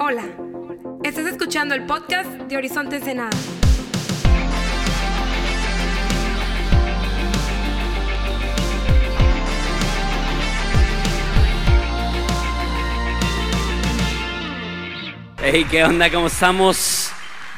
[0.00, 0.22] Hola,
[1.02, 3.36] estás escuchando el podcast de Horizonte Ensenada.
[15.42, 16.08] Hey, ¿qué onda?
[16.12, 17.10] ¿Cómo estamos?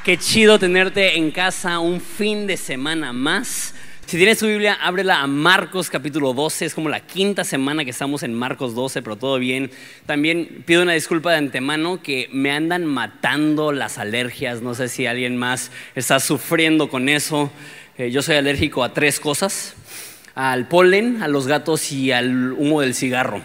[0.03, 3.70] Qué chido tenerte en casa un fin de semana más.
[4.11, 6.65] Si tienes tu Biblia, ábrela a Marcos capítulo 12.
[6.65, 9.71] Es como la quinta semana que estamos en Marcos 12, pero todo bien.
[10.05, 14.63] También pido una disculpa de antemano que me andan matando las alergias.
[14.63, 17.53] No sé si alguien más está sufriendo con eso.
[17.99, 19.77] Eh, yo soy alérgico a tres cosas.
[20.35, 23.43] Al polen, a los gatos y al humo del cigarro.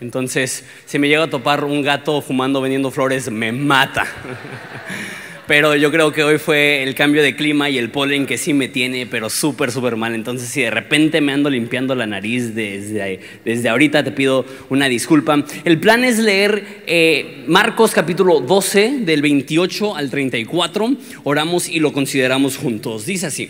[0.00, 4.04] Entonces, si me llega a topar un gato fumando, vendiendo flores, me mata.
[5.48, 8.52] Pero yo creo que hoy fue el cambio de clima y el polen que sí
[8.52, 10.14] me tiene, pero súper, súper mal.
[10.14, 14.90] Entonces, si de repente me ando limpiando la nariz desde, desde ahorita, te pido una
[14.90, 15.42] disculpa.
[15.64, 20.96] El plan es leer eh, Marcos capítulo 12, del 28 al 34.
[21.24, 23.06] Oramos y lo consideramos juntos.
[23.06, 23.48] Dice así.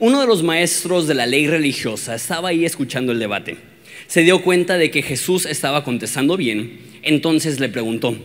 [0.00, 3.56] Uno de los maestros de la ley religiosa estaba ahí escuchando el debate.
[4.08, 8.16] Se dio cuenta de que Jesús estaba contestando bien, entonces le preguntó,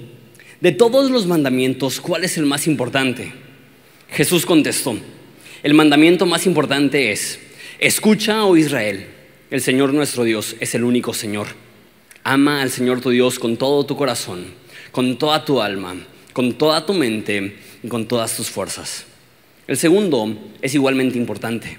[0.61, 3.31] de todos los mandamientos, ¿cuál es el más importante?
[4.09, 4.97] Jesús contestó,
[5.63, 7.39] el mandamiento más importante es,
[7.79, 9.07] escucha, oh Israel,
[9.49, 11.47] el Señor nuestro Dios es el único Señor.
[12.23, 14.45] Ama al Señor tu Dios con todo tu corazón,
[14.91, 15.95] con toda tu alma,
[16.33, 19.05] con toda tu mente y con todas tus fuerzas.
[19.67, 21.77] El segundo es igualmente importante.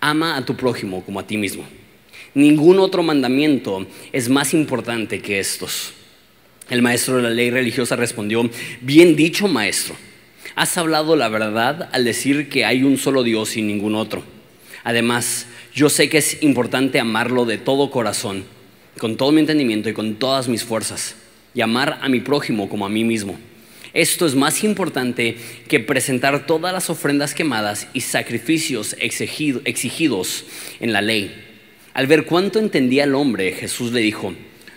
[0.00, 1.64] Ama a tu prójimo como a ti mismo.
[2.34, 5.92] Ningún otro mandamiento es más importante que estos.
[6.70, 8.48] El maestro de la ley religiosa respondió,
[8.80, 9.96] bien dicho maestro,
[10.54, 14.22] has hablado la verdad al decir que hay un solo Dios y ningún otro.
[14.82, 18.44] Además, yo sé que es importante amarlo de todo corazón,
[18.98, 21.16] con todo mi entendimiento y con todas mis fuerzas,
[21.54, 23.38] y amar a mi prójimo como a mí mismo.
[23.92, 25.36] Esto es más importante
[25.68, 30.44] que presentar todas las ofrendas quemadas y sacrificios exigidos
[30.80, 31.32] en la ley.
[31.92, 34.34] Al ver cuánto entendía el hombre, Jesús le dijo,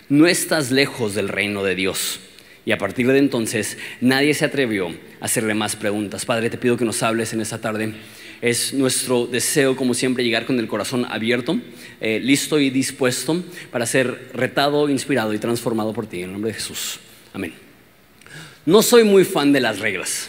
[0.08, 2.20] no estás lejos del reino de Dios.
[2.64, 6.24] Y a partir de entonces nadie se atrevió a hacerle más preguntas.
[6.24, 7.94] Padre, te pido que nos hables en esta tarde.
[8.42, 11.58] Es nuestro deseo, como siempre, llegar con el corazón abierto,
[12.00, 13.42] eh, listo y dispuesto
[13.72, 16.18] para ser retado, inspirado y transformado por ti.
[16.18, 17.00] En el nombre de Jesús.
[17.32, 17.54] Amén.
[18.66, 20.28] No soy muy fan de las reglas.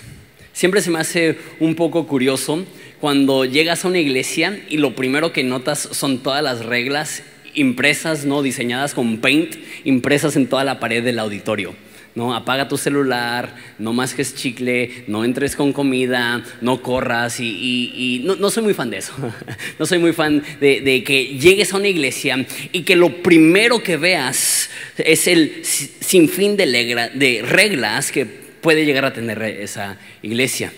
[0.53, 2.65] Siempre se me hace un poco curioso
[2.99, 7.23] cuando llegas a una iglesia y lo primero que notas son todas las reglas
[7.53, 8.41] impresas, ¿no?
[8.41, 11.75] diseñadas con paint, impresas en toda la pared del auditorio.
[12.15, 12.35] ¿no?
[12.35, 18.63] Apaga tu celular, no masques chicle, no entres con comida, no corras y, no, soy
[18.63, 19.13] muy fan de eso.
[19.79, 23.97] no soy muy fan de, que llegues a una iglesia y que lo primero que
[23.97, 26.65] veas es el sinfín de,
[27.13, 30.73] de reglas que puede llegar a tener esa iglesia.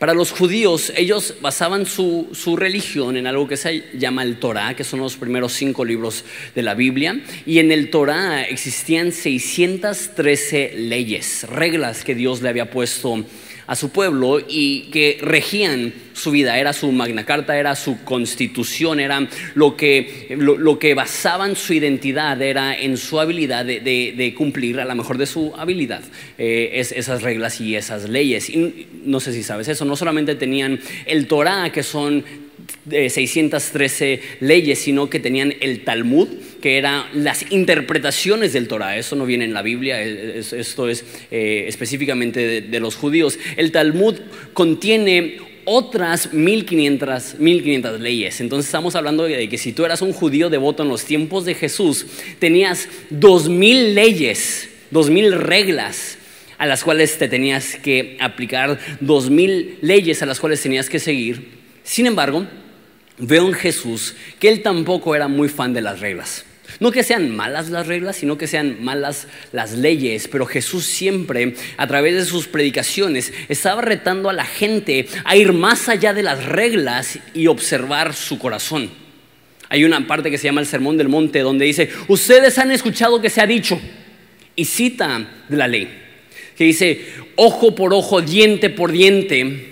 [0.00, 4.82] Para los judíos, ellos basaban su, religión en algo que se llama el Torah, que
[4.82, 6.24] son los primeros cinco libros
[6.54, 7.20] de la Biblia.
[7.44, 13.26] Y en el Torah existían 613 leyes, reglas que Dios le había puesto
[13.70, 16.58] a su pueblo y que regían su vida.
[16.58, 22.42] Era su magna carta, era su constitución, era lo que, lo, que basaban su identidad,
[22.42, 26.02] era en su habilidad de, cumplir a la mejor de su habilidad
[26.36, 28.50] eh, esas reglas y esas leyes.
[28.50, 32.24] Y no sé si sabes eso, no solamente tenían el Torah, que son
[32.88, 36.28] 613 leyes, sino que tenían el Talmud,
[36.60, 38.96] que eran las interpretaciones del Torah.
[38.96, 43.38] Eso no viene en la Biblia, esto es eh, específicamente de, los judíos.
[43.56, 44.16] El Talmud
[44.54, 48.40] contiene otras 1500, 1500 leyes.
[48.40, 51.54] Entonces estamos hablando de que si tú eras un judío devoto en los tiempos de
[51.54, 52.06] Jesús,
[52.38, 56.18] tenías 2000 leyes, 2000 reglas
[56.58, 61.59] a las cuales te tenías que aplicar, 2000 leyes a las cuales tenías que seguir.
[61.90, 62.46] Sin embargo,
[63.18, 66.44] veo en Jesús que él tampoco era muy fan de las reglas.
[66.78, 71.56] No que sean malas las reglas, sino que sean malas las leyes, pero Jesús siempre,
[71.76, 76.22] a través de sus predicaciones, estaba retando a la gente a ir más allá de
[76.22, 78.88] las reglas y observar su corazón.
[79.68, 83.20] Hay una parte que se llama el Sermón del Monte donde dice, ustedes han escuchado
[83.20, 83.80] que se ha dicho,
[84.54, 85.88] y cita de la ley,
[86.56, 87.04] que dice,
[87.34, 89.69] ojo por ojo, diente por diente,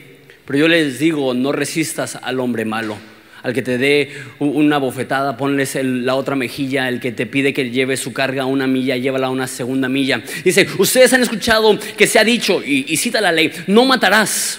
[0.49, 2.97] pero yo les digo, no resistas al hombre malo
[3.43, 7.71] al que te dé una bofetada, ponles la otra mejilla, el que te pide que
[7.71, 10.23] lleve su carga una milla, llévala una segunda milla.
[10.43, 14.59] Dice, ustedes han escuchado que se ha dicho, y, cita la ley, no matarás,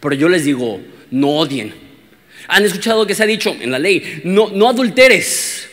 [0.00, 0.80] pero yo les digo,
[1.10, 1.72] no odien.
[2.48, 5.68] Han escuchado que se ha dicho en la ley, no, no adulteres.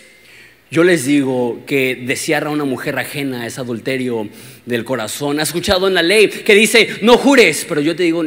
[0.69, 4.27] Yo les digo que desear a una mujer ajena es adulterio
[4.65, 5.39] del corazón.
[5.39, 7.65] ¿Has escuchado en la ley que dice, no jures?
[7.69, 8.23] Pero yo te digo,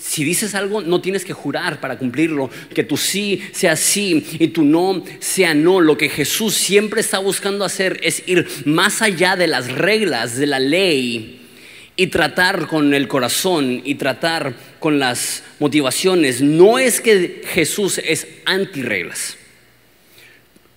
[0.00, 2.48] si dices algo, no tienes que jurar para cumplirlo.
[2.74, 5.80] Que tu sí sea sí y tu no sea no.
[5.80, 10.46] Lo que Jesús siempre está buscando hacer es ir más allá de las reglas de
[10.46, 11.42] la ley
[11.96, 16.40] y tratar con el corazón y tratar con las motivaciones.
[16.40, 19.36] No es que Jesús es anti reglas.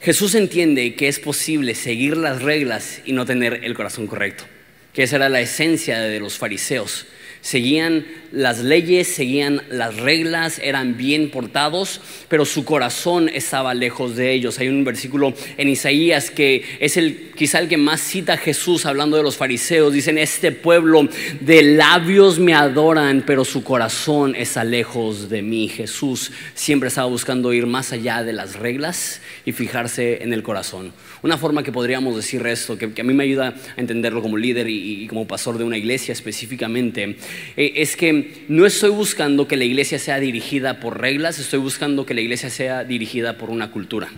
[0.02, 4.44] Jesús entiende que es posible seguir las reglas y no tener el corazón correcto,
[4.92, 7.06] que esa era la esencia de los fariseos
[7.44, 14.32] seguían las leyes, seguían las reglas, eran bien portados, pero su corazón estaba lejos de
[14.32, 14.58] ellos.
[14.58, 18.86] Hay un versículo en Isaías que es el quizá el que más cita a Jesús
[18.86, 19.94] hablando de los fariseos.
[19.94, 21.08] Dicen, este pueblo
[21.42, 25.68] de labios me adoran, pero su corazón está lejos de mí.
[25.68, 30.94] Jesús siempre estaba buscando ir más allá de las reglas y fijarse en el corazón.
[31.22, 34.68] Una forma que podríamos decir esto, que, a mí me ayuda a entenderlo como líder
[34.70, 37.18] y como pastor de una iglesia específicamente,
[37.58, 42.06] eh, es que no estoy buscando que la iglesia sea dirigida por reglas, estoy buscando
[42.06, 44.10] que la iglesia sea dirigida por una cultura.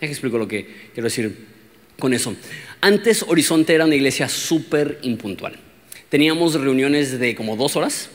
[0.00, 1.36] que explico lo que quiero decir
[1.98, 2.34] con eso.
[2.80, 5.54] Antes Horizonte era una iglesia súper impuntual.
[6.08, 8.10] Teníamos reuniones de como dos horas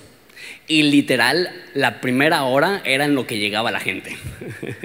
[0.68, 4.18] y literal la primera hora era en lo que llegaba la gente.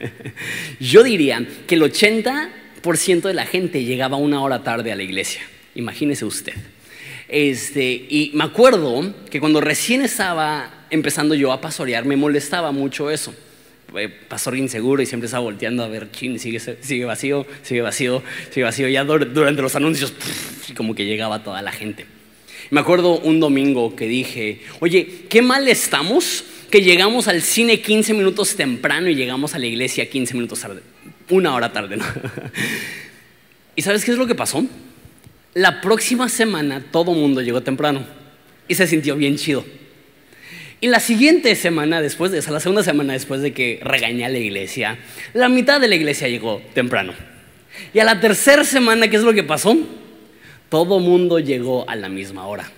[0.80, 5.42] Yo diría que el 80% de la gente llegaba una hora tarde a la iglesia.
[5.74, 6.54] Imagínese usted.
[7.32, 13.10] Este, y me acuerdo que cuando recién estaba empezando yo a pastorear, me molestaba mucho
[13.10, 13.34] eso.
[13.96, 18.22] Eh, pastor inseguro y siempre estaba volteando a ver, chin, sigue, sigue vacío, sigue vacío,
[18.50, 18.86] sigue vacío.
[18.88, 20.12] Ya durante los anuncios,
[20.76, 22.04] como que llegaba toda la gente.
[22.68, 28.12] Me acuerdo un domingo que dije, oye, qué mal estamos que llegamos al cine 15
[28.12, 30.82] minutos temprano y llegamos a la iglesia 15 minutos tarde,
[31.30, 31.96] una hora tarde.
[31.96, 32.04] ¿no?
[33.76, 34.66] ¿Y sabes qué es lo que pasó?
[35.54, 38.04] La próxima semana todo mundo llegó temprano
[38.68, 39.64] y se sintió bien chido.
[40.80, 44.30] Y la siguiente semana, después de esa, la segunda semana después de que regañé a
[44.30, 44.98] la iglesia,
[45.34, 47.12] la mitad de la iglesia llegó temprano.
[47.92, 49.76] Y a la tercera semana, ¿qué es lo que pasó?
[50.70, 52.70] Todo mundo llegó a la misma hora.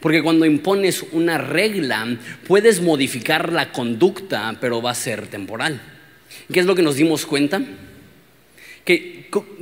[0.00, 5.80] Porque cuando impones una regla, puedes modificar la conducta, pero va a ser temporal.
[6.52, 7.62] ¿Qué es lo que nos dimos cuenta?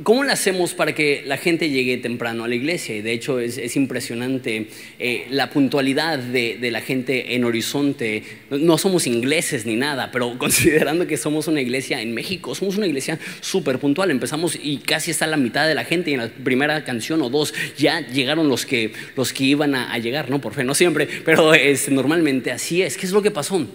[0.03, 2.95] ¿Cómo lo hacemos para que la gente llegue temprano a la iglesia?
[2.95, 4.67] Y de hecho es, impresionante
[4.99, 8.21] eh, la puntualidad de, la gente en Horizonte.
[8.51, 12.85] No, somos ingleses ni nada, pero considerando que somos una iglesia en México, somos una
[12.85, 14.11] iglesia súper puntual.
[14.11, 17.29] Empezamos y casi está la mitad de la gente y en la primera canción o
[17.29, 20.41] dos ya llegaron los que, los que iban a, llegar, ¿no?
[20.41, 22.97] Por fe, no siempre, pero es, normalmente así es.
[22.97, 23.65] ¿Qué es lo que pasó?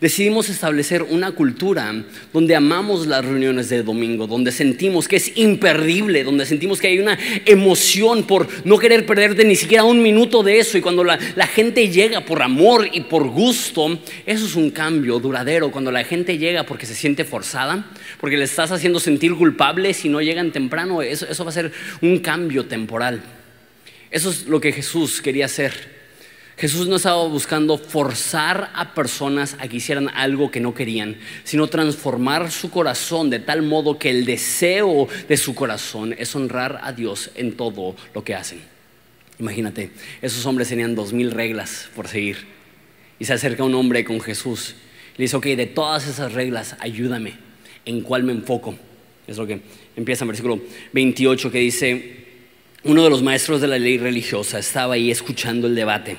[0.00, 6.22] Decidimos establecer una cultura donde amamos las reuniones de domingo, donde sentimos que es imperdible,
[6.22, 10.60] donde sentimos que hay una emoción por no querer perderte ni siquiera un minuto de
[10.60, 10.78] eso.
[10.78, 11.18] Y cuando la,
[11.48, 15.72] gente llega por amor y por gusto, eso es un cambio duradero.
[15.72, 17.90] Cuando la gente llega porque se siente forzada,
[18.20, 21.72] porque le estás haciendo sentir culpable si no llegan temprano, eso, eso va a ser
[22.02, 23.20] un cambio temporal.
[24.12, 25.97] Eso es lo que Jesús quería hacer.
[26.58, 31.68] Jesús no estaba buscando forzar a personas a que hicieran algo que no querían, sino
[31.68, 36.92] transformar su corazón de tal modo que el deseo de su corazón es honrar a
[36.92, 38.58] Dios en todo lo que hacen.
[39.38, 42.38] Imagínate, esos hombres tenían dos mil reglas por seguir.
[43.20, 44.74] Y se acerca un hombre con Jesús.
[45.16, 47.34] Le dice, ok, de todas esas reglas, ayúdame.
[47.84, 48.76] ¿En cuál me enfoco?
[49.28, 49.60] Es lo que
[49.94, 50.60] empieza en versículo
[50.92, 52.16] 28 que dice,
[52.82, 56.16] uno de los maestros de la ley religiosa estaba ahí escuchando el debate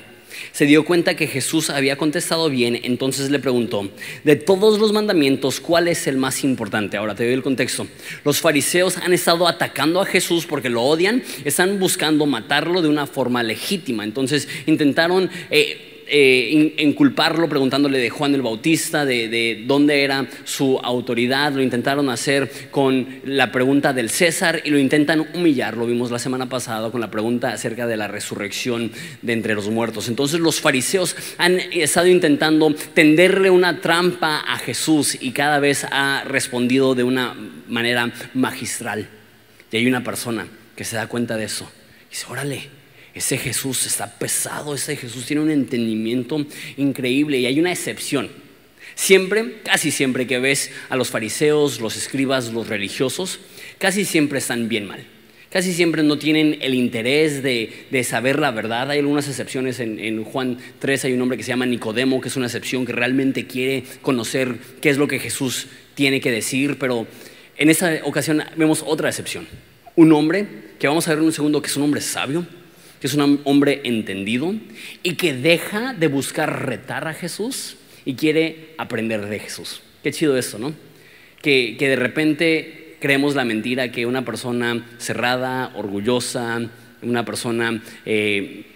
[0.52, 3.88] se dio cuenta que Jesús había contestado bien, entonces le preguntó,
[4.24, 6.96] de todos los mandamientos, ¿cuál es el más importante?
[6.96, 7.86] Ahora te doy el contexto.
[8.24, 13.06] Los fariseos han estado atacando a Jesús porque lo odian, están buscando matarlo de una
[13.06, 15.30] forma legítima, entonces intentaron...
[15.50, 21.52] Eh, eh, inculparlo preguntándole de Juan el Bautista, de, dónde era su autoridad.
[21.52, 25.76] Lo intentaron hacer con la pregunta del César y lo intentan humillar.
[25.76, 28.90] Lo vimos la semana pasada con la pregunta acerca de la resurrección
[29.22, 30.08] de entre los muertos.
[30.08, 36.24] Entonces los fariseos han estado intentando tenderle una trampa a Jesús y cada vez ha
[36.26, 37.34] respondido de una
[37.68, 39.08] manera magistral.
[39.70, 41.70] Y hay una persona que se da cuenta de eso.
[42.08, 42.79] Y dice, órale,
[43.14, 46.44] ese Jesús está pesado, ese Jesús tiene un entendimiento
[46.76, 48.30] increíble y hay una excepción.
[48.94, 53.40] Siempre, casi siempre que ves a los fariseos, los escribas, los religiosos,
[53.78, 55.04] casi siempre están bien mal.
[55.50, 58.88] Casi siempre no tienen el interés de, saber la verdad.
[58.88, 59.80] Hay algunas excepciones.
[59.80, 62.86] En, en, Juan 3 hay un hombre que se llama Nicodemo, que es una excepción
[62.86, 66.78] que realmente quiere conocer qué es lo que Jesús tiene que decir.
[66.78, 67.04] Pero
[67.56, 69.48] en esta ocasión vemos otra excepción.
[69.96, 70.46] Un hombre
[70.78, 72.46] que vamos a ver en un segundo que es un hombre sabio,
[73.00, 74.54] que es un hombre entendido
[75.02, 79.80] y que deja de buscar retar a Jesús y quiere aprender de Jesús.
[80.02, 80.74] Qué chido eso, ¿no?
[81.40, 86.60] Que, de repente creemos la mentira que una persona cerrada, orgullosa,
[87.00, 88.66] una persona eh,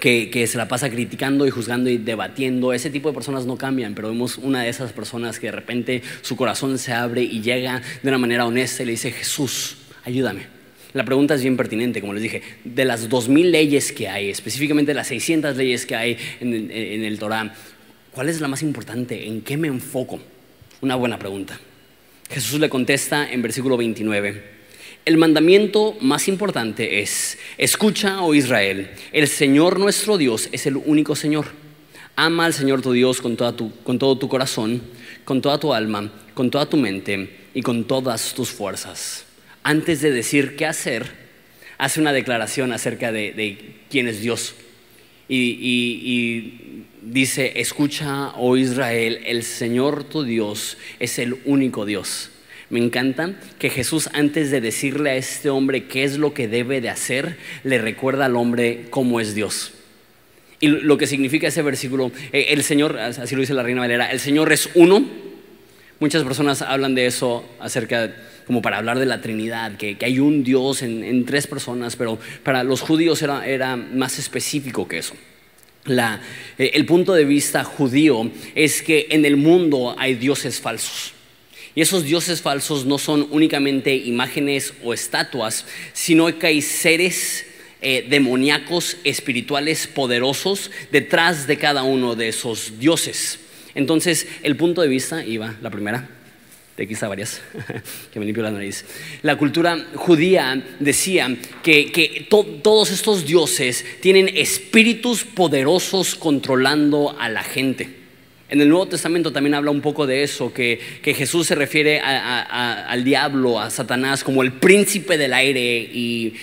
[0.00, 3.58] que, que, se la pasa criticando y juzgando y debatiendo, ese tipo de personas no
[3.58, 7.42] cambian, pero vemos una de esas personas que de repente su corazón se abre y
[7.42, 10.55] llega de una manera honesta y le dice, Jesús, ayúdame.
[10.96, 14.94] La pregunta es bien pertinente, como les dije, de las 2.000 leyes que hay, específicamente
[14.94, 17.54] las 600 leyes que hay en, en el Torah,
[18.12, 19.26] ¿cuál es la más importante?
[19.26, 20.18] ¿En qué me enfoco?
[20.80, 21.60] Una buena pregunta.
[22.30, 24.42] Jesús le contesta en versículo 29.
[25.04, 31.14] El mandamiento más importante es, escucha, oh Israel, el Señor nuestro Dios es el único
[31.14, 31.44] Señor.
[32.16, 34.80] Ama al Señor tu Dios con, con todo tu corazón,
[35.26, 39.25] con toda tu alma, con toda tu mente y con todas tus fuerzas
[39.66, 41.06] antes de decir qué hacer,
[41.76, 43.58] hace una declaración acerca de,
[43.90, 44.54] quién es Dios.
[45.28, 52.30] Y, dice, escucha, oh Israel, el Señor tu Dios es el único Dios.
[52.70, 56.80] Me encanta que Jesús antes de decirle a este hombre qué es lo que debe
[56.80, 59.72] de hacer, le recuerda al hombre cómo es Dios.
[60.60, 64.12] Y lo que significa ese versículo, eh, el Señor, así lo dice la Reina Valera,
[64.12, 65.04] el Señor es uno.
[65.98, 70.18] Muchas personas hablan de eso acerca de como para hablar de la Trinidad, que, hay
[70.20, 75.14] un Dios en, tres personas, pero para los judíos era, más específico que eso.
[75.88, 81.12] Eh, el punto de vista judío es que en el mundo hay dioses falsos.
[81.74, 87.44] Y esos dioses falsos no son únicamente imágenes o estatuas, sino que hay seres
[87.82, 93.40] eh, demoníacos, espirituales, poderosos detrás de cada uno de esos dioses.
[93.74, 96.08] Entonces, el punto de vista, iba la primera,
[96.76, 97.40] de quizá varias,
[98.12, 98.84] que me limpio la nariz.
[99.22, 107.88] La cultura judía decía que, todos estos dioses tienen espíritus poderosos controlando a la gente.
[108.48, 113.04] En el Nuevo Testamento también habla un poco de eso, que, Jesús se refiere al
[113.04, 115.78] diablo, a Satanás, como el príncipe del aire.
[115.78, 116.34] Y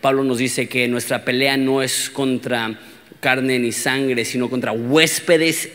[0.00, 2.78] Pablo nos dice que nuestra pelea no es contra
[3.20, 5.70] carne ni sangre, sino contra huéspedes,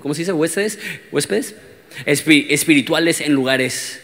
[0.00, 0.32] ¿cómo se dice?
[0.32, 0.80] Huéspedes,
[1.12, 1.54] huéspedes
[2.06, 4.00] espirituales en lugares,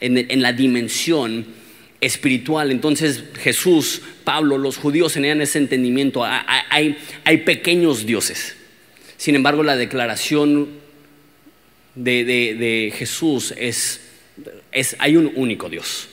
[0.00, 1.46] en, la dimensión
[2.00, 2.70] espiritual.
[2.70, 6.24] Entonces Jesús, Pablo, los judíos tenían ese entendimiento.
[6.24, 8.56] Hay, hay pequeños dioses.
[9.16, 10.68] Sin embargo, la declaración
[11.94, 14.00] de, de Jesús es,
[14.72, 16.08] es, hay un único Dios.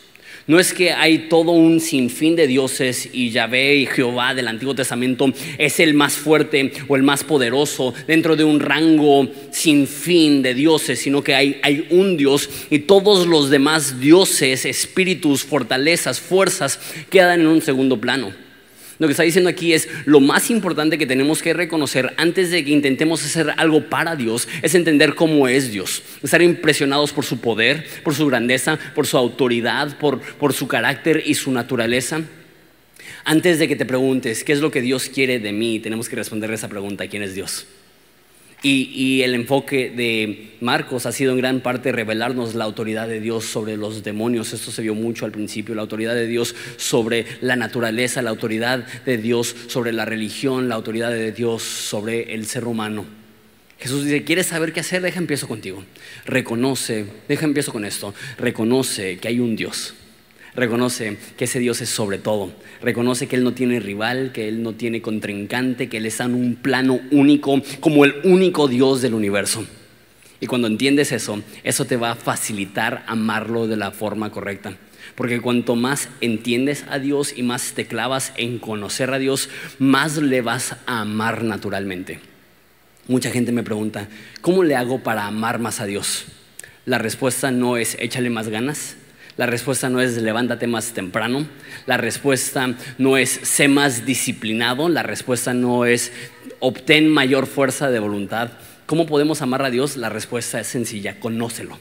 [0.49, 4.73] No es que hay todo un sinfín de dioses y Yahvé y Jehová del Antiguo
[4.73, 10.41] Testamento es el más fuerte o el más poderoso dentro de un rango sin fin
[10.41, 16.19] de dioses, sino que hay, hay un Dios y todos los demás dioses, espíritus, fortalezas,
[16.19, 16.79] fuerzas
[17.11, 18.48] quedan en un segundo plano.
[18.99, 22.65] Lo que está diciendo aquí es lo más importante que tenemos que reconocer antes de
[22.65, 26.03] que intentemos hacer algo para Dios es entender cómo es Dios.
[26.21, 31.23] Estar impresionados por su poder, por su grandeza, por su autoridad, por, por su carácter
[31.25, 32.21] y su naturaleza.
[33.23, 36.17] Antes de que te preguntes qué es lo que Dios quiere de mí, tenemos que
[36.17, 37.67] responder esa pregunta, ¿quién es Dios?
[38.61, 43.45] Y, el enfoque de Marcos ha sido en gran parte revelarnos la autoridad de Dios
[43.45, 44.51] sobre los demonios.
[44.51, 48.85] Esto se vio mucho al principio, la autoridad de Dios sobre la naturaleza, la autoridad
[49.05, 53.05] de Dios sobre la religión, la autoridad de Dios sobre el ser humano.
[53.79, 55.01] Jesús dice, ¿quieres saber qué hacer?
[55.01, 55.85] Deja empiezo contigo.
[56.25, 58.13] Reconoce, deja empiezo con esto.
[58.37, 59.93] Reconoce que hay un Dios
[60.55, 62.51] Reconoce que ese Dios es sobre todo.
[62.81, 66.35] Reconoce que Él no tiene rival, que Él no tiene contrincante, que Él está en
[66.35, 69.65] un plano único, como el único Dios del universo.
[70.41, 74.77] Y cuando entiendes eso, eso te va a facilitar amarlo de la forma correcta.
[75.15, 80.17] Porque cuanto más entiendes a Dios y más te clavas en conocer a Dios, más
[80.17, 82.19] le vas a amar naturalmente.
[83.07, 84.07] Mucha gente me pregunta,
[84.41, 86.25] ¿cómo le hago para amar más a Dios?
[86.85, 88.95] La respuesta no es échale más ganas,
[89.39, 91.47] la respuesta no es levántate más temprano.
[91.85, 94.89] La respuesta no es sé más disciplinado.
[94.89, 96.11] La respuesta no es
[96.59, 98.51] obtén mayor fuerza de voluntad.
[98.85, 99.95] ¿Cómo podemos amar a Dios?
[99.95, 101.77] La respuesta es sencilla, conócelo.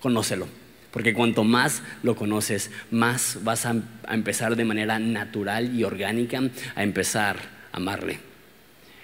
[0.00, 0.48] Conócelo.
[0.90, 3.76] Porque cuanto más lo conoces, más vas a,
[4.10, 6.42] empezar de manera natural y orgánica
[6.74, 7.36] a empezar
[7.70, 8.18] a amarle.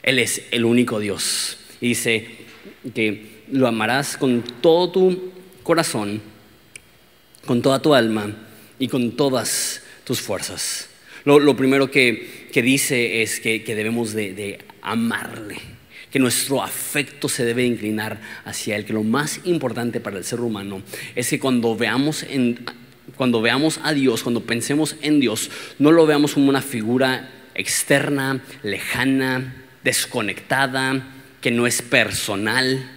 [0.02, 1.58] Él es el único Dios.
[1.80, 2.28] Y dice
[2.92, 5.32] que lo amarás con todo tu
[5.62, 6.33] corazón,
[7.46, 8.34] con toda tu alma
[8.78, 10.88] y con todas tus fuerzas.
[11.24, 15.56] Lo, primero que, dice es que, debemos de, amarle,
[16.10, 20.40] que nuestro afecto se debe inclinar hacia él, que lo más importante para el ser
[20.40, 20.82] humano
[21.14, 22.24] es que cuando veamos
[23.16, 28.42] cuando veamos a Dios, cuando pensemos en Dios, no lo veamos como una figura externa,
[28.62, 31.06] lejana, desconectada,
[31.40, 32.90] que no es personal,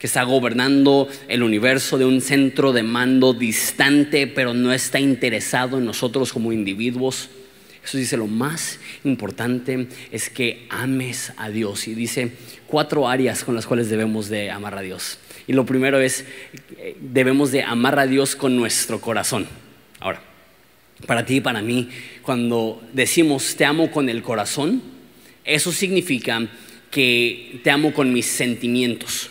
[0.00, 5.76] que está gobernando el universo de un centro de mando distante, pero no está interesado
[5.76, 7.28] en nosotros como individuos.
[7.84, 11.86] Eso dice, lo más importante es que ames a Dios.
[11.86, 12.32] Y dice
[12.66, 15.18] cuatro áreas con las cuales debemos de amar a Dios.
[15.46, 16.24] Y lo primero es,
[16.78, 19.46] eh, debemos de amar a Dios con nuestro corazón.
[19.98, 20.22] Ahora,
[21.06, 21.90] para ti y para mí,
[22.22, 24.80] cuando decimos te amo con el corazón,
[25.44, 26.48] eso significa
[26.90, 29.30] que te amo con mis sentimientos.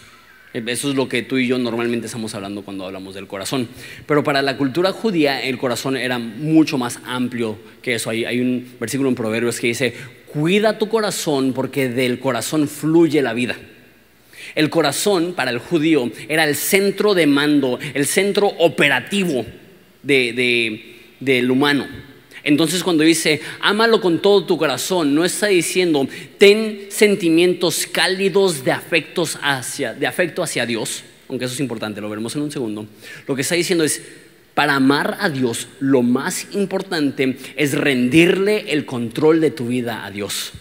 [0.51, 3.67] Eso es lo que tú y yo normalmente estamos hablando cuando hablamos del corazón.
[4.07, 8.09] Pero para la cultura judía el corazón era mucho más amplio que eso.
[8.09, 9.93] Hay, un versículo en Proverbios que dice,
[10.33, 13.57] cuida tu corazón porque del corazón fluye la vida.
[14.55, 19.45] El corazón para el judío era el centro de mando, el centro operativo
[20.01, 21.85] de, de, del humano.
[22.49, 26.07] Entonces cuando dice, ámalo con todo tu corazón, no está diciendo,
[26.39, 32.09] ten sentimientos cálidos de, afectos hacia, de afecto hacia Dios, aunque eso es importante, lo
[32.09, 32.87] veremos en un segundo.
[33.27, 34.01] Lo que está diciendo es,
[34.55, 40.09] para amar a Dios, lo más importante es rendirle el control de tu vida a
[40.09, 40.51] Dios.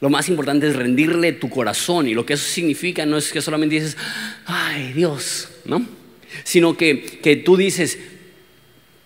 [0.00, 3.42] Lo más importante es rendirle tu corazón y lo que eso significa no es que
[3.42, 3.98] solamente dices,
[4.46, 5.86] ay Dios, ¿no?
[6.42, 7.98] Sino que, que tú dices,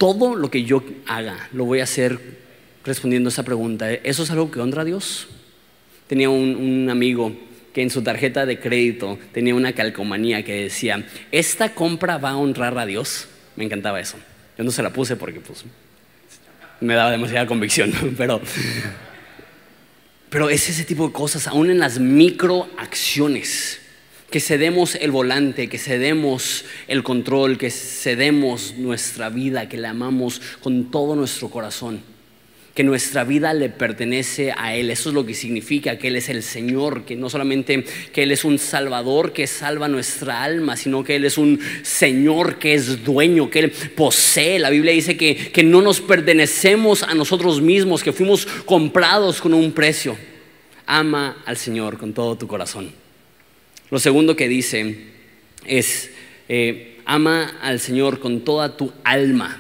[0.01, 2.19] todo lo que yo haga lo voy a hacer
[2.87, 3.93] respondiendo a esa pregunta.
[3.93, 5.29] ¿Eso es algo que honra a Dios?
[6.07, 7.37] Tenía un, amigo
[7.75, 12.39] que en su tarjeta de crédito tenía una calcomanía que decía, ¿esta compra va a
[12.39, 13.29] honrar a Dios?
[13.57, 14.17] Me encantaba eso.
[14.57, 15.67] Yo no se la puse porque pues,
[16.81, 18.41] me daba demasiada convicción, pero,
[20.31, 23.80] pero es ese tipo de cosas, aún en las microacciones
[24.31, 30.41] que cedemos el volante, que cedemos el control, que cedemos nuestra vida, que le amamos
[30.61, 32.01] con todo nuestro corazón,
[32.73, 34.91] que nuestra vida le pertenece a Él.
[34.91, 38.31] Eso es lo que significa que Él es el Señor, que no solamente que Él
[38.31, 43.05] es un Salvador que salva nuestra alma, sino que Él es un Señor que es
[43.05, 44.61] dueño, que Él posee.
[44.61, 49.55] La Biblia dice que, que no nos pertenecemos a nosotros mismos, que fuimos comprados con
[49.55, 50.17] un precio.
[50.87, 53.00] Ama al Señor con todo tu corazón.
[53.91, 54.97] Lo segundo que dice
[55.67, 56.11] es,
[56.49, 59.59] eh, ama al Señor con toda tu alma.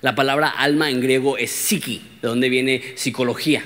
[0.00, 3.64] La palabra alma en griego es psiqui, de donde viene psicología.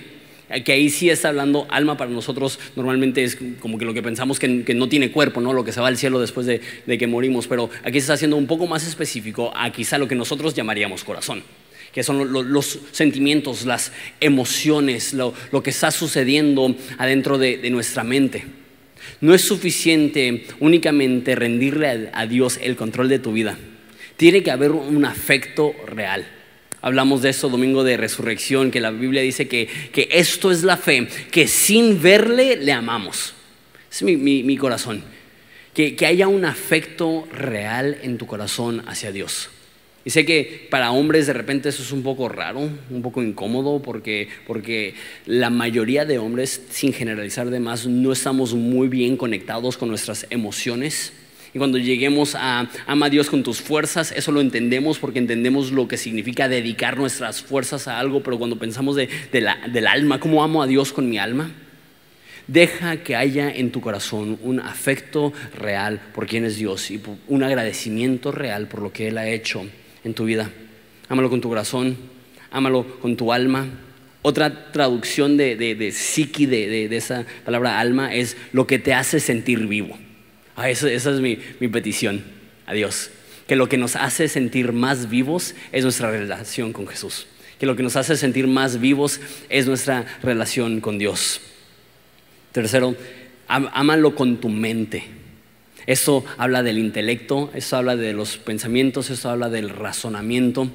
[0.64, 4.40] Que ahí sí está hablando alma para nosotros, normalmente es como que lo que pensamos
[4.40, 5.52] que, no tiene cuerpo, ¿no?
[5.52, 6.60] lo que se va al cielo después de,
[6.98, 10.16] que morimos, pero aquí se está haciendo un poco más específico a quizá lo que
[10.16, 11.42] nosotros llamaríamos corazón
[11.92, 18.44] que son los, sentimientos, las emociones, lo, que está sucediendo adentro de nuestra mente.
[19.20, 23.58] No es suficiente únicamente rendirle a Dios el control de tu vida.
[24.16, 26.26] Tiene que haber un afecto real.
[26.82, 29.68] Hablamos de eso domingo de resurrección, que la Biblia dice que,
[30.10, 33.34] esto es la fe, que sin verle le amamos.
[33.90, 35.02] Es mi, corazón.
[35.74, 39.50] que haya un afecto real en tu corazón hacia Dios.
[40.04, 43.82] Y sé que para hombres de repente eso es un poco raro, un poco incómodo,
[43.82, 44.94] porque, porque
[45.26, 50.26] la mayoría de hombres, sin generalizar de más, no estamos muy bien conectados con nuestras
[50.30, 51.12] emociones.
[51.52, 55.70] Y cuando lleguemos a ama a Dios con tus fuerzas, eso lo entendemos porque entendemos
[55.72, 60.42] lo que significa dedicar nuestras fuerzas a algo, pero cuando pensamos de, del alma, ¿cómo
[60.42, 61.50] amo a Dios con mi alma?
[62.46, 67.42] Deja que haya en tu corazón un afecto real por quién es Dios y un
[67.42, 69.66] agradecimiento real por lo que Él ha hecho
[70.04, 70.50] en tu vida.
[71.08, 71.96] Ámalo con tu corazón,
[72.50, 73.66] ámalo con tu alma.
[74.22, 79.18] Otra traducción de, de, de psiqui, de, esa palabra alma, es lo que te hace
[79.18, 79.98] sentir vivo.
[80.56, 82.22] Ah, esa es mi, mi petición
[82.66, 83.10] a Dios.
[83.46, 87.26] Que lo que nos hace sentir más vivos es nuestra relación con Jesús.
[87.58, 91.40] Que lo que nos hace sentir más vivos es nuestra relación con Dios.
[92.52, 92.94] Tercero,
[93.48, 95.19] ámalo con tu mente.
[95.86, 100.68] Eso habla del intelecto, eso habla de los pensamientos, eso habla del razonamiento.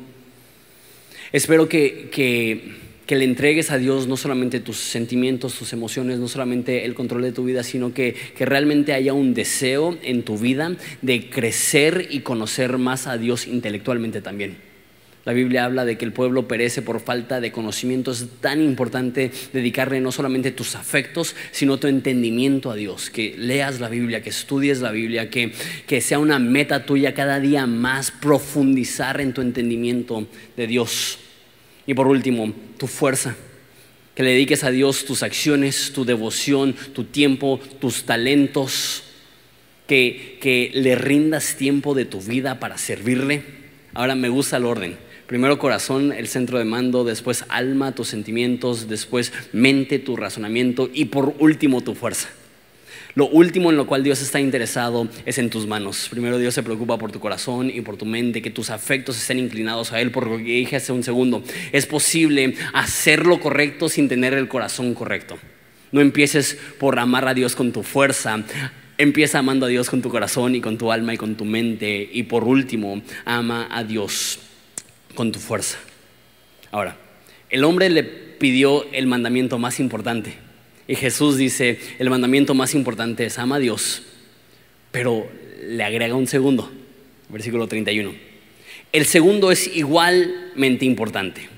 [1.32, 6.86] Espero que, que, le entregues a Dios no solamente tus sentimientos, tus emociones, no solamente
[6.86, 10.76] el control de tu vida, sino que, que realmente haya un deseo en tu vida
[11.02, 14.65] de crecer y conocer más a Dios intelectualmente también.
[15.26, 18.12] La Biblia habla de que el pueblo perece por falta de conocimiento.
[18.12, 23.10] Es tan importante dedicarle no solamente tus afectos, sino tu entendimiento a Dios.
[23.10, 25.52] Que leas la Biblia, que estudies la Biblia, que,
[25.88, 31.18] que sea una meta tuya cada día más profundizar en tu entendimiento de Dios.
[31.88, 33.36] Y por último, tu fuerza.
[34.14, 39.02] Que le dediques a Dios tus acciones, tu devoción, tu tiempo, tus talentos.
[39.88, 44.98] Que, que le rindas tiempo de tu vida para servirle Ahora me gusta el orden.
[45.28, 51.06] Primero corazón, el centro de mando, después alma, tus sentimientos, después mente, tu razonamiento y
[51.06, 52.30] por último tu fuerza.
[53.16, 56.10] Lo último en lo cual Dios está interesado es en tus manos.
[56.12, 59.40] Primero Dios se preocupa por tu corazón y por tu mente, que tus afectos estén
[59.40, 61.42] inclinados a Él, por lo que dije hace un segundo.
[61.72, 65.40] Es posible hacer lo correcto sin tener el corazón correcto.
[65.92, 68.44] No empieces por amar a Dios con tu fuerza.
[68.98, 72.08] Empieza amando a Dios con tu corazón y con tu alma y con tu mente.
[72.12, 74.40] Y por último, ama a Dios
[75.16, 75.80] con tu fuerza.
[76.72, 76.98] Ahora,
[77.50, 80.34] el hombre le pidió el mandamiento más importante.
[80.88, 84.04] Y Jesús dice, el mandamiento más importante es ama a Dios,
[84.92, 85.28] pero
[85.64, 86.72] le agrega un segundo,
[87.30, 88.14] versículo 31.
[88.92, 91.50] El segundo es igualmente importante.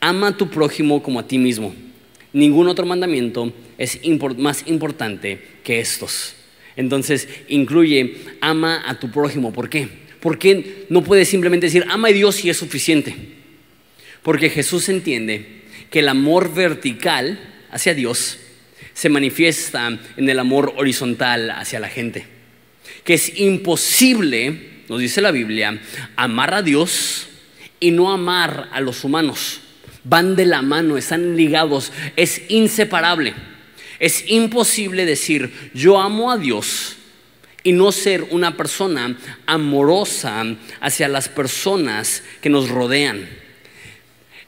[0.00, 1.74] Ama a tu prójimo como a ti mismo.
[2.32, 4.00] Ningún otro mandamiento es
[4.38, 6.34] más importante que estos.
[6.76, 9.52] Entonces incluye ama a tu prójimo.
[9.52, 10.05] ¿Por qué?
[10.26, 13.14] Porque no puedes simplemente decir ama a Dios y es suficiente.
[14.24, 17.38] Porque Jesús entiende que el amor vertical
[17.70, 18.36] hacia Dios
[18.92, 19.86] se manifiesta
[20.16, 22.26] en el amor horizontal hacia la gente.
[23.04, 25.80] Que es imposible, nos dice la Biblia,
[26.16, 27.28] amar a Dios
[27.78, 29.60] y no amar a los humanos.
[30.02, 33.32] Van de la mano, están ligados, es inseparable.
[34.00, 36.95] Es imposible decir, yo amo a Dios
[37.66, 40.44] y no ser una persona amorosa
[40.80, 43.28] hacia las personas que nos rodean.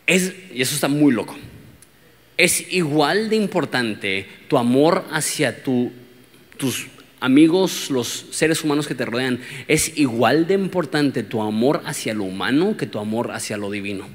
[0.07, 1.37] Es, y eso está muy loco
[2.39, 6.87] es igual de importante tu amor hacia tus
[7.19, 9.41] amigos, los seres humanos que te rodean.
[9.67, 14.07] Es igual de importante tu amor hacia lo humano que tu amor hacia lo divino.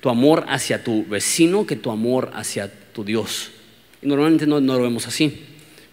[0.00, 3.50] Tu amor hacia tu vecino que tu amor hacia tu Dios.
[4.00, 5.44] Y normalmente no, no lo vemos así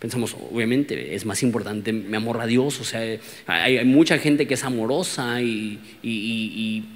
[0.04, 4.56] pensamos, obviamente es más importante mi amor a Dios, o sea, hay, mucha gente que
[4.56, 5.80] es amorosa y,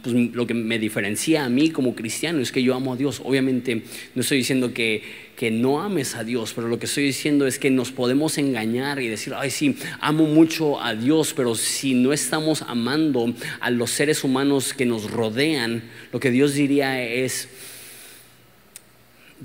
[0.04, 3.22] pues, lo que me diferencia a mí como cristiano es que yo amo a Dios.
[3.24, 5.04] Obviamente no estoy diciendo que,
[5.38, 9.02] que no ames a Dios, pero lo que estoy diciendo es que nos podemos engañar
[9.02, 13.89] y decir, ay sí, amo mucho a Dios, pero si no estamos amando a los
[13.89, 17.48] seres humanos que nos rodean, lo que Dios diría es,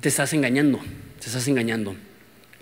[0.00, 0.80] te estás engañando,
[1.20, 1.94] te estás engañando.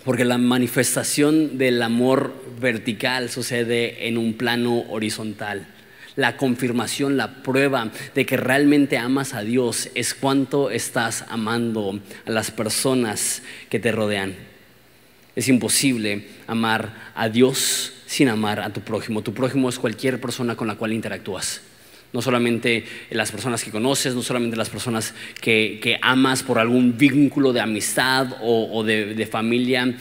[0.03, 5.67] Porque la manifestación del amor vertical sucede en un plano horizontal.
[6.15, 12.31] La confirmación, la prueba de que realmente amas a Dios es cuánto estás amando a
[12.31, 14.35] las personas que te rodean.
[15.35, 19.21] Es imposible amar a Dios sin amar a tu prójimo.
[19.21, 21.61] Tu prójimo es cualquier persona con la cual interactúas.
[22.13, 27.53] No solamente las personas que conoces, no solamente las personas que, amas por algún vínculo
[27.53, 29.95] de amistad o, de, familia.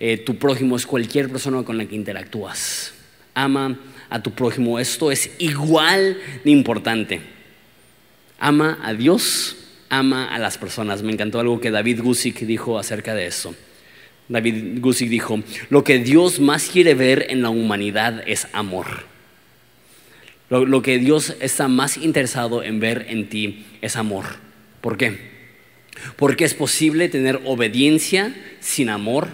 [0.00, 2.94] Eh, tu prójimo es cualquier persona con la que interactúas.
[3.34, 3.78] Ama
[4.10, 4.78] a tu prójimo.
[4.78, 7.20] Esto es igual de importante.
[8.38, 9.56] Ama a Dios,
[9.88, 11.02] ama a las personas.
[11.02, 13.54] Me encantó algo que David Gusick dijo acerca de eso.
[14.28, 19.11] David Gusick dijo, lo que Dios más quiere ver en la humanidad es amor.
[20.60, 24.26] Lo, que Dios está más interesado en ver en ti es amor.
[24.82, 25.16] ¿Por qué?
[26.16, 29.28] Porque es posible tener obediencia sin amor,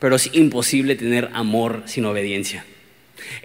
[0.00, 2.64] pero es imposible tener amor sin obediencia.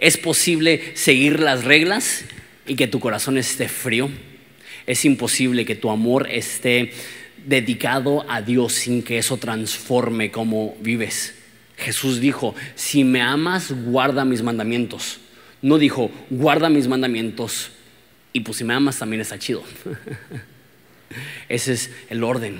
[0.00, 2.24] Es posible seguir las reglas
[2.66, 4.10] y que tu corazón esté frío.
[4.84, 6.90] Es imposible que tu amor esté
[7.46, 11.36] dedicado a Dios sin que eso transforme cómo vives.
[11.76, 15.20] Jesús dijo, si me amas, guarda mis mandamientos.
[15.62, 17.70] No dijo, guarda mis mandamientos
[18.32, 19.62] y pues si me amas también está chido.
[21.48, 22.58] Ese es el orden.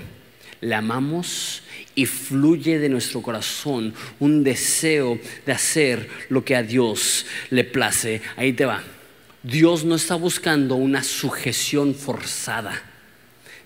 [0.61, 1.63] Le amamos
[1.95, 8.23] y fluye de nuestro corazón un deseo de hacer lo que a Dios le place.
[8.37, 8.83] Ahí te va.
[9.43, 12.83] Dios no está buscando una sujeción forzada.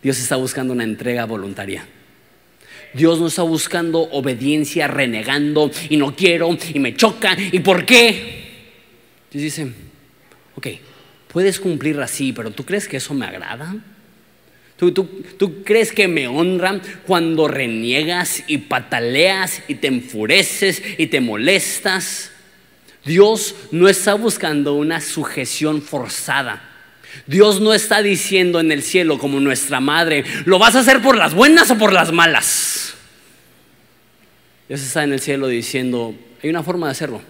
[0.03, 1.87] Dios está buscando una entrega voluntaria.
[2.93, 8.40] Dios no está buscando obediencia renegando y no quiero y me choca y por qué.
[9.31, 9.73] Dios dice,
[10.57, 10.67] ok,
[11.33, 13.77] puedes cumplir así, pero ¿tú crees que eso me agrada?
[14.77, 21.21] ¿Tú, tú, crees que me honra cuando reniegas y pataleas y te enfureces y te
[21.21, 22.33] molestas?
[23.05, 26.67] Dios no está buscando una sujeción forzada.
[27.27, 31.17] Dios no está diciendo en el cielo como nuestra madre, ¿lo vas a hacer por
[31.17, 32.95] las buenas o por las malas?
[34.67, 37.21] Dios está en el cielo diciendo, hay una forma de hacerlo.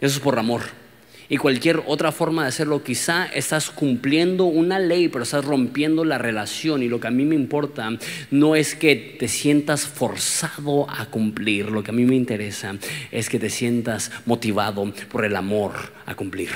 [0.00, 0.83] Eso es por amor
[1.28, 2.82] y cualquier otra forma de hacerlo.
[2.82, 6.82] Quizá estás cumpliendo una ley, pero estás rompiendo la relación.
[6.82, 7.90] Y lo que a mí me importa
[8.30, 11.70] no es que te sientas forzado a cumplir.
[11.70, 12.76] Lo que a mí me interesa
[13.10, 15.72] es que te sientas motivado por el amor
[16.06, 16.50] a cumplir.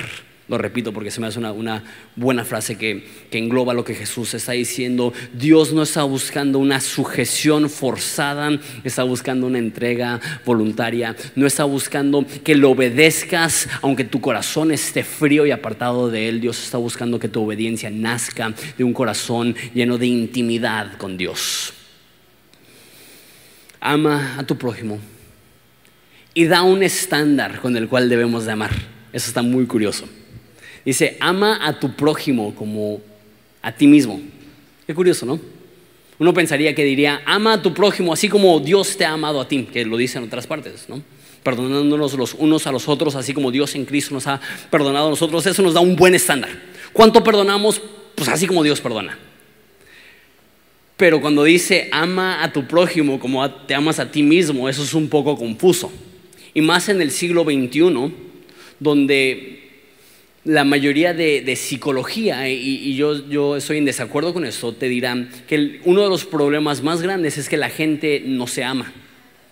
[0.48, 1.84] Lo repito porque se me hace una,
[2.16, 5.12] buena frase que, que, engloba lo que Jesús está diciendo.
[5.34, 11.14] Dios no está buscando una sujeción forzada, está buscando una entrega voluntaria.
[11.36, 16.40] No está buscando que lo obedezcas aunque tu corazón esté frío y apartado de Él.
[16.40, 21.74] Dios está buscando que tu obediencia nazca de un corazón lleno de intimidad con Dios.
[23.80, 24.98] Ama a tu prójimo
[26.32, 28.72] y da un estándar con el cual debemos de amar.
[29.12, 30.08] Eso está muy curioso.
[30.88, 33.02] Dice, ama a tu prójimo como
[33.60, 34.22] a ti mismo.
[34.86, 35.38] Qué curioso, ¿no?
[36.18, 39.46] Uno pensaría que diría, ama a tu prójimo así como Dios te ha amado a
[39.46, 41.02] ti, que lo dice en otras partes, ¿no?
[41.42, 45.10] Perdonándonos los unos a los otros, así como Dios en Cristo nos ha perdonado a
[45.10, 46.48] nosotros, eso nos da un buen estándar.
[46.94, 47.82] ¿Cuánto perdonamos?
[48.14, 49.18] Pues así como Dios perdona.
[50.96, 54.94] Pero cuando dice ama a tu prójimo como te amas a ti mismo, eso es
[54.94, 55.92] un poco confuso.
[56.54, 58.10] Y más en el siglo XXI,
[58.80, 59.67] donde
[60.48, 65.82] la mayoría de, psicología, y, yo, yo, estoy en desacuerdo con esto, te dirán que
[65.84, 68.90] uno de los problemas más grandes es que la gente no se ama.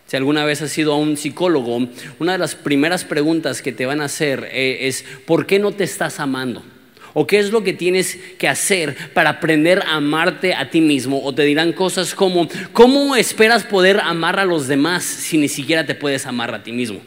[0.06, 1.86] Si alguna vez has sido a un psicólogo,
[2.18, 5.72] una de las primeras preguntas que te van a hacer eh, es, ¿por qué no
[5.72, 6.62] te estás amando?
[7.12, 11.22] ¿O qué es lo que tienes que hacer para aprender a amarte a ti mismo?
[11.22, 15.84] O te dirán cosas como, ¿cómo esperas poder amar a los demás si ni siquiera
[15.84, 17.00] te puedes amar a ti mismo?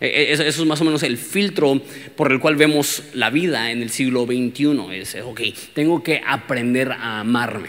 [0.00, 1.80] E, e, eso es más o menos el filtro
[2.16, 4.98] por el cual vemos la vida en el siglo XXI.
[4.98, 5.40] Es, ok,
[5.74, 7.68] tengo que aprender a amarme.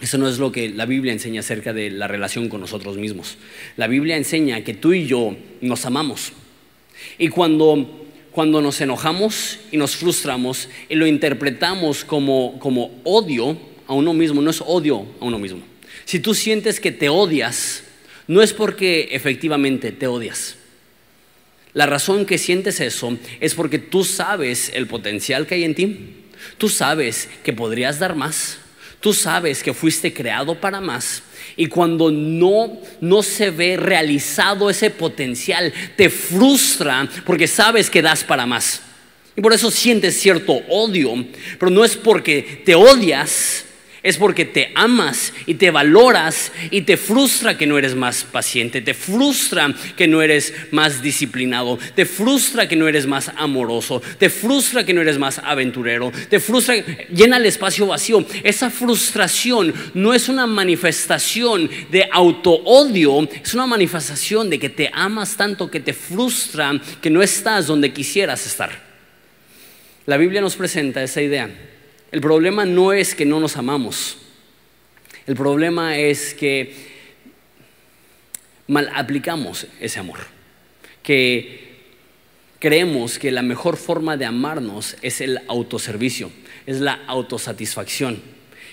[0.00, 3.38] Eso no es lo que la Biblia enseña acerca de la relación con nosotros mismos.
[3.76, 6.32] La Biblia enseña que tú y yo nos amamos.
[7.18, 13.94] Y cuando, cuando nos enojamos y nos frustramos y lo interpretamos como, como odio a
[13.94, 15.60] uno mismo, no es odio a uno mismo.
[16.04, 17.84] Si tú sientes que te odias,
[18.26, 20.56] no es porque efectivamente te odias
[21.74, 25.98] la razón que sientes eso es porque tú sabes el potencial que hay en ti.
[26.56, 28.58] Tú sabes que podrías dar más.
[29.00, 31.22] Tú sabes que fuiste creado para más.
[31.56, 38.24] Y cuando no, no se ve realizado ese potencial, te frustra porque sabes que das
[38.24, 38.80] para más.
[39.36, 41.12] Y por eso sientes cierto odio,
[41.58, 43.64] pero no es porque te odias,
[44.04, 48.82] es porque te amas y te valoras y te frustra que no eres más paciente,
[48.82, 54.28] te frustra que no eres más disciplinado, te frustra que no eres más amoroso, te
[54.28, 56.76] frustra que no eres más aventurero, te frustra,
[57.14, 58.24] llena el espacio vacío.
[58.42, 65.34] Esa frustración no es una manifestación de autoodio, es una manifestación de que te amas
[65.34, 68.84] tanto que te frustra que no estás donde quisieras estar.
[70.04, 71.48] La Biblia nos presenta esa idea
[72.12, 74.18] el problema no es que no nos amamos.
[75.26, 76.74] El problema es que
[78.66, 80.20] mal aplicamos ese amor.
[81.02, 81.64] Que
[82.58, 86.30] creemos que la mejor forma de amarnos es el autoservicio,
[86.66, 88.22] es la autosatisfacción.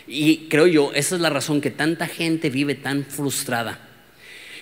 [0.07, 3.87] Y creo yo, esa es la razón que tanta gente vive tan frustrada.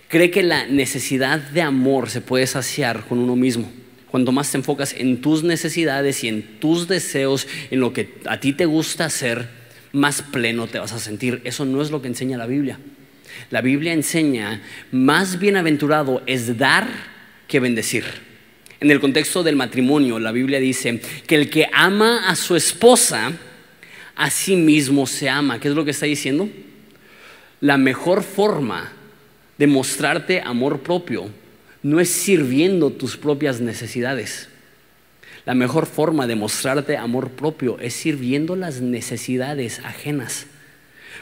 [0.08, 3.72] Cree que la necesidad de amor se puede saciar con uno mismo
[4.12, 8.40] cuando más te enfocas en tus necesidades y en tus deseos, en lo que a
[8.40, 9.48] ti te gusta hacer,
[9.92, 11.42] más pleno te vas a sentir.
[11.44, 12.80] Eso no es lo que enseña la Biblia.
[13.52, 16.88] La Biblia enseña, más bienaventurado es dar
[17.48, 18.04] que bendecir.
[18.80, 23.34] En el contexto del matrimonio, la Biblia dice que el que ama a su esposa,
[24.16, 25.60] a sí mismo se ama.
[25.60, 26.50] ¿Qué es lo que está diciendo?
[27.62, 28.92] La mejor forma
[29.58, 31.30] de mostrarte amor propio
[31.84, 34.50] no es sirviendo tus propias necesidades.
[35.46, 40.46] La mejor forma de mostrarte amor propio es sirviendo las necesidades ajenas.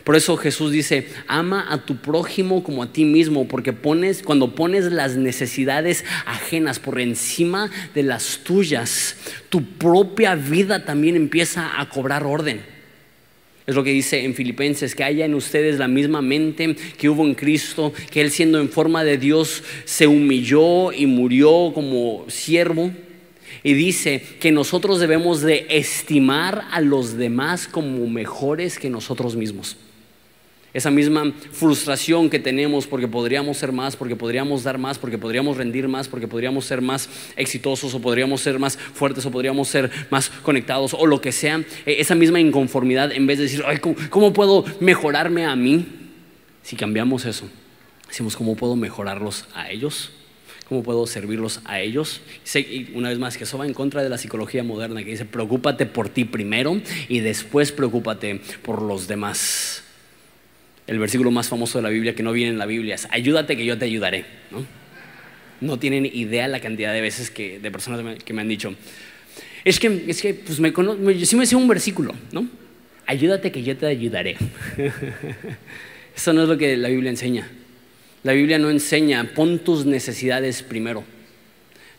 [0.03, 3.75] Por eso Jesús dice, ama a tu prójimo como a ti mismo, porque
[4.23, 9.17] cuando pones las necesidades ajenas por encima de las tuyas,
[9.49, 12.76] tu propia vida también empieza a cobrar orden.
[13.67, 17.25] Es lo que dice en Filipenses, que haya en ustedes la misma mente que hubo
[17.25, 22.91] en Cristo, que Él siendo en forma de Dios se humilló y murió como siervo.
[23.63, 29.75] Y dice que nosotros debemos de estimar a los demás como mejores que nosotros mismos.
[30.77, 35.57] Esa misma frustración que tenemos porque podríamos ser más, porque podríamos dar más, porque podríamos
[35.57, 39.89] rendir más, porque podríamos ser más exitosos o podríamos ser más fuertes o podríamos ser
[40.11, 41.63] más conectados o lo que sea.
[41.87, 45.83] E, esa misma inconformidad en vez de decir, Ay, ¿cómo, puedo mejorarme a mí?
[46.61, 47.49] Si cambiamos eso,
[48.07, 50.11] decimos, ¿cómo puedo mejorarlos a ellos?
[50.69, 52.21] ¿Cómo puedo servirlos a ellos?
[52.53, 55.25] Y una vez más que eso va en contra de la psicología moderna que dice,
[55.25, 59.85] preocúpate por ti primero y después preocúpate por los demás
[60.87, 63.55] el versículo más famoso de la Biblia que no viene en la Biblia es, ayúdate
[63.57, 64.25] que yo te ayudaré.
[65.59, 65.77] ¿no?
[65.79, 68.73] tienen idea la cantidad de veces que, de personas que me han dicho,
[69.63, 72.47] Es que, es que pues me conozco, sí me sé un versículo, ¿no?
[73.05, 74.37] Ayúdate que yo te ayudaré.
[76.15, 77.47] Eso no es lo que la Biblia enseña.
[78.23, 81.03] La Biblia no enseña, pon tus necesidades primero.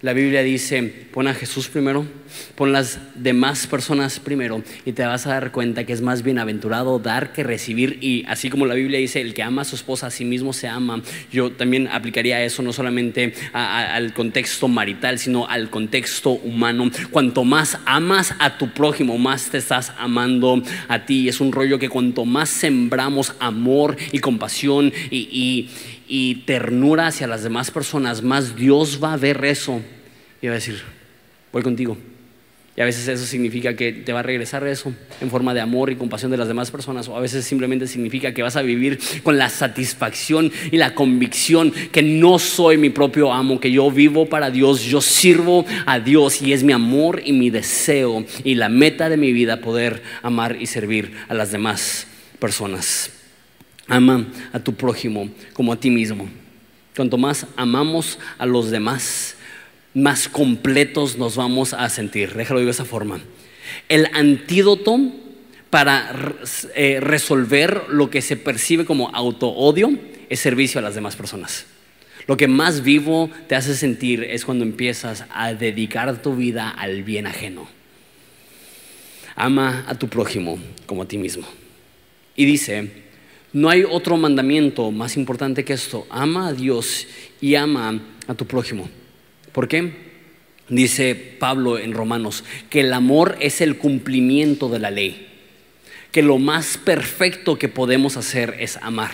[0.00, 2.06] La Biblia dice, pon a Jesús primero,
[2.54, 7.00] pon las demás personas primero y te vas a dar cuenta que es más bienaventurado
[7.00, 10.06] dar que recibir y así como la Biblia dice, el que ama a su esposa
[10.06, 15.48] a sí mismo se ama, yo también aplicaría eso no solamente al contexto marital, sino
[15.48, 16.88] al contexto humano.
[17.10, 21.28] Cuanto más amas a tu prójimo, más te estás amando a ti.
[21.28, 25.68] Es un rollo que cuanto más sembramos amor y compasión y y
[26.46, 29.80] ternura hacia las demás personas, más Dios va a ver eso
[30.40, 30.80] y va a decir,
[31.52, 31.96] voy contigo.
[32.78, 35.90] Y a veces eso significa que te va a regresar eso en forma de amor
[35.90, 37.08] y compasión de las demás personas.
[37.08, 41.72] O a veces simplemente significa que vas a vivir con la satisfacción y la convicción
[41.90, 46.40] que no soy mi propio amo, que yo vivo para Dios, yo sirvo a Dios
[46.40, 50.56] y es mi amor y mi deseo y la meta de mi vida poder amar
[50.60, 52.06] y servir a las demás
[52.38, 53.17] personas.
[53.88, 56.28] Ama a tu prójimo como a ti mismo.
[56.94, 59.36] Cuanto más amamos a los demás,
[59.94, 62.34] más completos nos vamos a sentir.
[62.34, 63.20] Déjalo de esa forma.
[63.88, 64.98] El antídoto
[65.70, 66.34] para
[66.74, 69.98] eh, resolver lo que se percibe como auto-odio
[70.28, 71.66] es servicio a las demás personas.
[72.26, 77.02] Lo que más vivo te hace sentir es cuando empiezas a dedicar tu vida al
[77.02, 77.66] bien ajeno.
[79.34, 81.46] Ama a tu prójimo como a ti mismo.
[82.36, 83.07] Y dice,
[83.52, 86.06] no hay otro mandamiento más importante que esto.
[86.10, 87.06] Ama a Dios
[87.40, 88.88] y ama a tu prójimo.
[89.52, 90.08] ¿Por qué?
[90.68, 95.26] Dice Pablo en Romanos, que el amor es el cumplimiento de la ley.
[96.12, 99.10] Que lo más perfecto que podemos hacer es amar.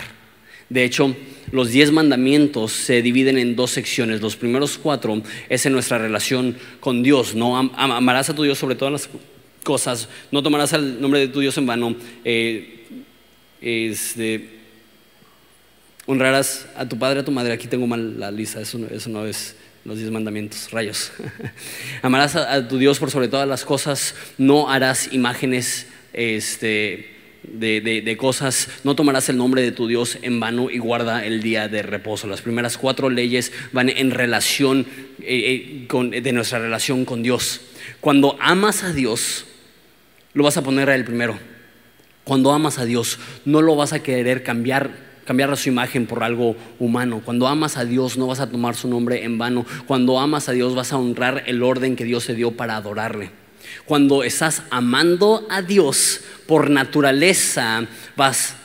[0.69, 1.15] De hecho,
[1.51, 4.21] los diez mandamientos se dividen en dos secciones.
[4.21, 7.35] Los primeros cuatro es en nuestra relación con Dios.
[7.35, 9.09] No amarás a tu Dios sobre todas las
[9.63, 10.09] cosas.
[10.31, 11.95] No tomarás el nombre de tu Dios en vano.
[12.25, 12.75] Eh,
[13.65, 14.47] este,
[16.05, 17.51] honrarás a tu padre, a tu madre.
[17.51, 21.11] Aquí tengo mal la lista, eso no, es los diez mandamientos, rayos.
[22.03, 27.09] Amarás a, tu Dios por sobre todas las cosas, no harás imágenes este,
[27.43, 31.67] de, cosas, no tomarás el nombre de tu Dios en vano y guarda el día
[31.67, 32.27] de reposo.
[32.27, 34.85] Las primeras cuatro leyes van en relación
[35.21, 37.61] eh, eh, de nuestra relación con Dios.
[37.99, 39.45] Cuando amas a Dios,
[40.33, 41.54] lo vas a poner a Él primero.
[42.25, 44.89] Cuando amas a Dios, no lo vas a querer cambiar,
[45.25, 47.21] cambiar su imagen por algo humano.
[47.23, 49.63] Cuando amas a Dios, no vas a tomar su nombre en vano.
[49.85, 53.29] Cuando amas a Dios, vas a honrar el orden que Dios te dio para adorarle.
[53.85, 57.85] Cuando estás amando a Dios, por naturaleza
[58.15, 58.55] vas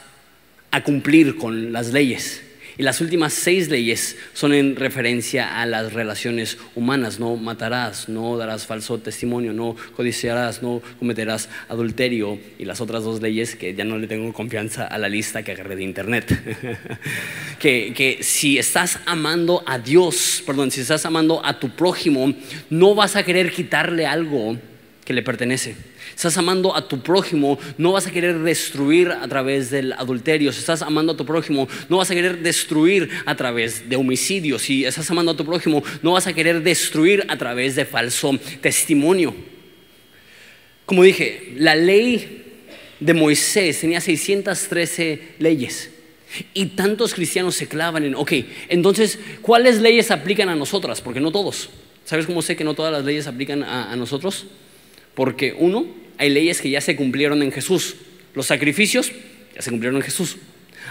[0.70, 2.42] a cumplir con las leyes.
[2.80, 7.20] Y las últimas seis leyes son en referencia a las relaciones humanas.
[7.20, 12.38] No matarás, no darás falso testimonio, no codiciarás, no cometerás adulterio.
[12.58, 15.52] Y las otras dos leyes que ya no le tengo confianza a la lista que
[15.52, 16.88] agarré de internet.
[17.58, 22.32] que, que si estás amando a Dios, perdón, si estás amando a tu prójimo,
[22.70, 24.56] no vas a querer quitarle algo
[25.04, 25.89] que le pertenece.
[26.20, 30.52] Estás amando a tu prójimo, no vas a querer destruir a través del adulterio.
[30.52, 34.58] Si estás amando a tu prójimo, no vas a querer destruir a través de homicidio.
[34.58, 38.38] Si estás amando a tu prójimo, no vas a querer destruir a través de falso
[38.60, 39.34] testimonio.
[40.84, 42.44] Como dije, la ley
[43.00, 45.90] de Moisés tenía 613 leyes.
[46.52, 48.32] Y tantos cristianos se clavan en, ok,
[48.68, 51.00] entonces, ¿cuáles leyes aplican a nosotras?
[51.00, 51.70] Porque no todos.
[52.04, 54.44] ¿Sabes cómo sé que no todas las leyes aplican a, a nosotros?
[55.14, 55.86] Porque uno,
[56.20, 57.96] hay leyes que ya se cumplieron en Jesús.
[58.34, 59.10] Los sacrificios
[59.54, 60.36] ya se cumplieron en Jesús.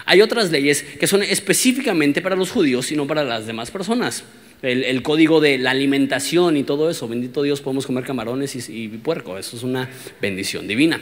[0.06, 4.24] Hay otras leyes que son específicamente para los judíos y no para las demás personas.
[4.64, 7.08] El, código de la alimentación y todo eso.
[7.08, 9.38] Bendito Dios, podemos comer camarones y, y puerco.
[9.38, 9.88] Eso es una
[10.20, 11.00] bendición divina.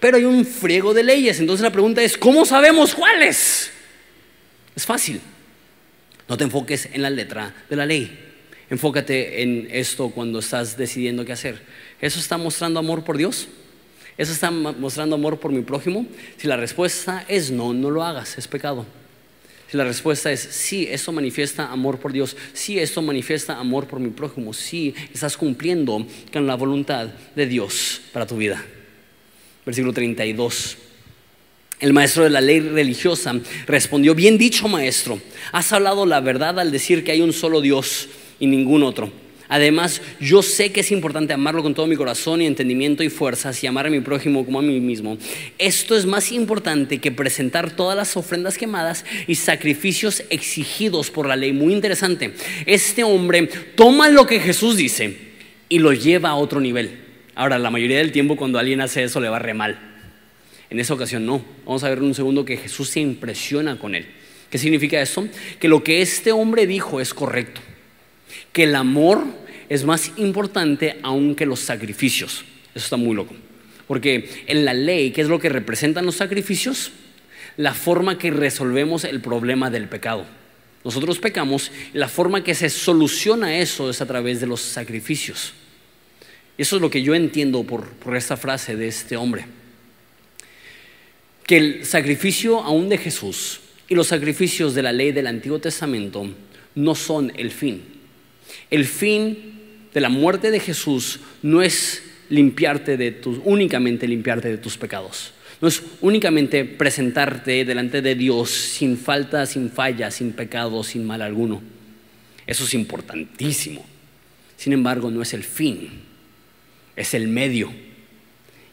[0.00, 1.38] Pero hay un friego de leyes.
[1.38, 3.70] Entonces la pregunta es, ¿cómo sabemos cuáles?
[4.74, 5.20] Es fácil.
[6.28, 8.26] No te enfoques en la letra de la ley.
[8.70, 11.62] Enfócate en esto cuando estás decidiendo qué hacer.
[12.00, 13.48] ¿Eso está mostrando amor por Dios?
[14.16, 16.06] ¿Eso está mostrando amor por mi prójimo?
[16.36, 18.84] Si la respuesta es no, no lo hagas, es pecado.
[19.70, 24.00] Si la respuesta es sí, eso manifiesta amor por Dios, sí, esto manifiesta amor por
[24.00, 28.64] mi prójimo, sí, estás cumpliendo con la voluntad de Dios para tu vida.
[29.66, 30.78] Versículo 32.
[31.80, 35.20] El maestro de la ley religiosa respondió, bien dicho maestro,
[35.52, 38.08] has hablado la verdad al decir que hay un solo Dios
[38.40, 39.12] y ningún otro.
[39.48, 43.62] Además, yo sé que es importante amarlo con todo mi corazón y entendimiento y fuerzas
[43.64, 45.16] y amar a mi prójimo como a mí mismo.
[45.56, 51.36] Esto es más importante que presentar todas las ofrendas quemadas y sacrificios exigidos por la
[51.36, 51.52] ley.
[51.52, 52.34] Muy interesante.
[52.66, 55.16] Este hombre toma lo que Jesús dice
[55.70, 56.98] y lo lleva a otro nivel.
[57.34, 59.78] Ahora, la mayoría del tiempo cuando alguien hace eso le va re mal.
[60.68, 61.42] En esa ocasión no.
[61.64, 64.06] Vamos a ver en un segundo que Jesús se impresiona con él.
[64.50, 65.26] ¿Qué significa esto?
[65.58, 67.60] Que lo que este hombre dijo es correcto.
[68.52, 69.24] Que el amor
[69.68, 72.44] es más importante aún que los sacrificios.
[72.74, 73.34] Eso está muy loco.
[73.86, 76.92] Porque en la ley, ¿qué es lo que representan los sacrificios?
[77.56, 80.26] La forma que resolvemos el problema del pecado.
[80.84, 85.52] Nosotros pecamos y la forma que se soluciona eso es a través de los sacrificios.
[86.56, 89.46] Eso es lo que yo entiendo por, por esta frase de este hombre.
[91.46, 96.28] Que el sacrificio aún de Jesús y los sacrificios de la ley del Antiguo Testamento
[96.74, 97.97] no son el fin.
[98.70, 104.58] El fin de la muerte de Jesús no es limpiarte de tus, únicamente limpiarte de
[104.58, 105.32] tus pecados.
[105.60, 111.22] No es únicamente presentarte delante de Dios sin falta, sin falla, sin pecado, sin mal
[111.22, 111.60] alguno.
[112.46, 113.84] Eso es importantísimo.
[114.56, 115.90] Sin embargo, no es el fin,
[116.96, 117.72] es el medio.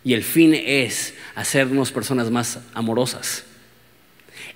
[0.04, 3.44] Y el fin es hacernos personas más amorosas.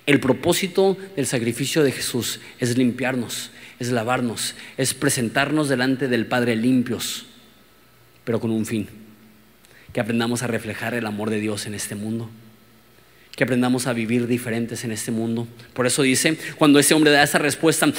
[0.06, 3.50] El propósito del sacrificio de Jesús es limpiarnos,
[3.80, 7.24] es lavarnos, es presentarnos delante del Padre limpios,
[8.24, 8.86] pero con un fin.
[9.92, 12.30] Que aprendamos a reflejar el amor de Dios en este mundo.
[13.34, 15.48] Que aprendamos a vivir diferentes en este mundo.
[15.72, 17.90] Por eso dice, cuando ese hombre da esa respuesta,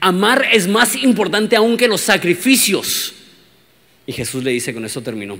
[0.00, 3.14] amar es más importante aún que los sacrificios.
[4.06, 5.38] Y Jesús le dice, con eso terminó.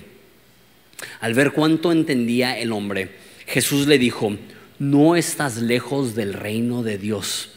[1.21, 3.11] Al ver cuánto entendía el hombre,
[3.47, 4.37] Jesús le dijo,
[4.79, 7.51] no estás lejos del reino de Dios.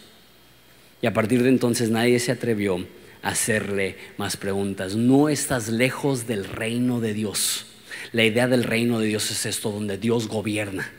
[1.03, 2.77] Y a partir de entonces nadie se atrevió
[3.21, 4.95] a hacerle más preguntas.
[4.95, 7.65] No estás lejos del reino de Dios.
[8.13, 10.89] La idea del reino de Dios es esto, donde Dios gobierna.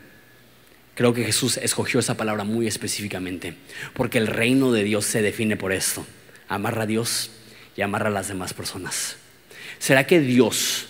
[0.93, 3.55] Creo que Jesús escogió esa palabra muy específicamente,
[3.95, 6.05] porque el reino de Dios se define por esto.
[6.47, 7.31] Amarra a Dios
[7.75, 9.17] y amarra a las demás personas.
[9.79, 10.85] ¿Será que Dios,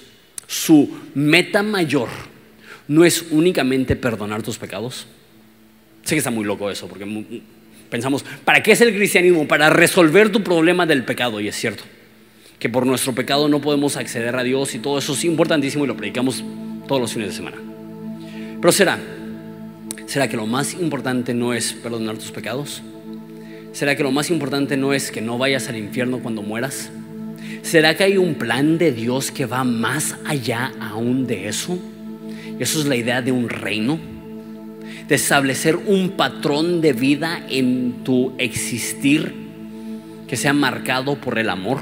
[0.45, 2.09] su meta mayor,
[2.89, 5.07] no es únicamente perdonar tus pecados?
[6.03, 7.05] Sé que está muy loco eso, porque
[7.89, 9.47] Pensamos, ¿para qué es el cristianismo?
[9.47, 11.39] Para resolver tu problema del pecado.
[11.39, 11.83] Y es cierto,
[12.59, 15.87] que por nuestro pecado no podemos acceder a Dios y todo eso es importantísimo y
[15.87, 16.43] lo predicamos
[16.87, 17.57] todos los fines de semana.
[18.59, 18.99] Pero será,
[20.07, 22.81] ¿será que lo más importante no es perdonar tus pecados?
[23.73, 26.89] ¿Será que lo más importante no es que no vayas al infierno cuando mueras?
[27.61, 31.77] ¿Será que hay un plan de Dios que va más allá aún de eso?
[32.57, 33.99] Eso es la idea de un reino
[35.07, 39.33] de establecer un patrón de vida en tu existir
[40.27, 41.79] que sea marcado por el amor.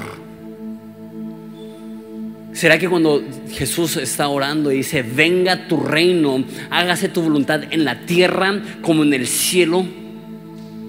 [2.54, 7.84] ¿Será que cuando Jesús está orando y dice, venga tu reino, hágase tu voluntad en
[7.84, 9.86] la tierra como en el cielo?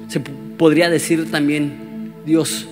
[0.08, 2.66] Se podría decir también, Dios,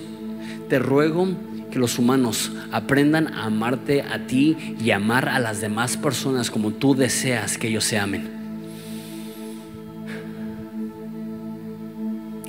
[0.69, 1.27] te ruego
[1.71, 6.71] que los humanos aprendan a amarte a ti y amar a las demás personas como
[6.71, 8.32] tú deseas que ellos se amen.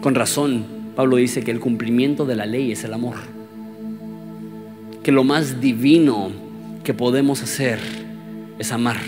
[0.04, 3.14] Con razón, Pablo dice que el cumplimiento de la ley es el amor.
[5.02, 6.30] Que lo más divino
[6.84, 7.78] que podemos hacer
[8.58, 8.98] es amar.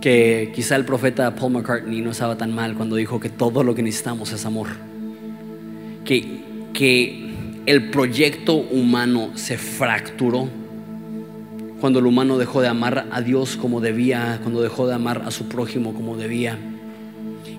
[0.00, 3.76] Que quizá el profeta Paul McCartney no estaba tan mal cuando dijo que todo lo
[3.76, 4.70] que necesitamos es amor.
[6.04, 6.42] Que,
[6.74, 7.32] que
[7.66, 10.48] el proyecto humano se fracturó
[11.80, 15.30] cuando el humano dejó de amar a Dios como debía, cuando dejó de amar a
[15.30, 16.58] su prójimo como debía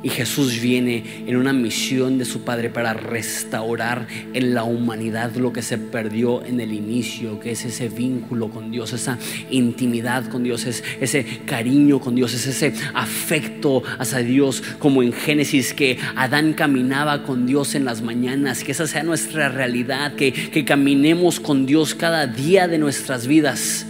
[0.03, 5.53] y Jesús viene en una misión de su Padre para restaurar en la humanidad lo
[5.53, 9.17] que se perdió en el inicio, que es ese vínculo con Dios, esa
[9.49, 15.13] intimidad con Dios, es ese cariño con Dios, es ese afecto hacia Dios, como en
[15.13, 20.33] Génesis, que Adán caminaba con Dios en las mañanas, que esa sea nuestra realidad, que,
[20.33, 23.85] que caminemos con Dios cada día de nuestras vidas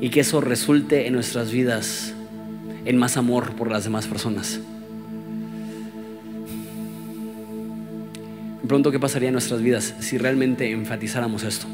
[0.00, 2.14] y que eso resulte en nuestras vidas
[2.84, 4.60] en más amor por las demás personas.
[8.66, 11.66] Pronto qué pasaría en nuestras vidas si realmente enfatizáramos esto.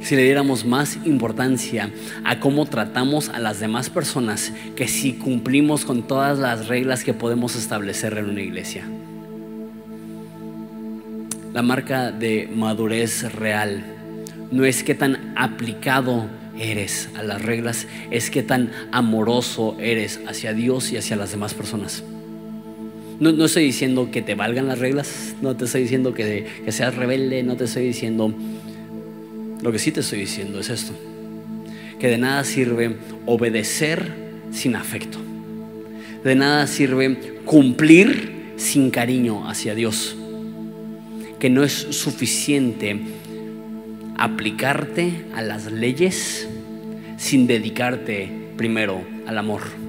[0.00, 1.90] Si le diéramos más importancia
[2.24, 7.14] a cómo tratamos a las demás personas que si cumplimos con todas las reglas que
[7.14, 8.84] podemos establecer en una iglesia.
[11.54, 13.84] La marca de madurez real
[14.50, 16.28] no es que tan aplicado
[16.58, 21.54] eres a las reglas, es que tan amoroso eres hacia Dios y hacia las demás
[21.54, 22.04] personas.
[23.20, 26.94] No, estoy diciendo que te valgan las reglas, no te estoy diciendo que, que seas
[26.94, 28.34] rebelde, no te estoy diciendo...
[29.62, 30.92] Lo que sí te estoy diciendo es esto,
[31.98, 34.12] que de nada sirve obedecer
[34.50, 35.18] sin afecto,
[36.22, 40.16] de nada sirve cumplir sin cariño hacia Dios,
[41.38, 43.00] que no es suficiente
[44.18, 46.46] aplicarte a las leyes
[47.16, 49.83] sin dedicarte primero al amor.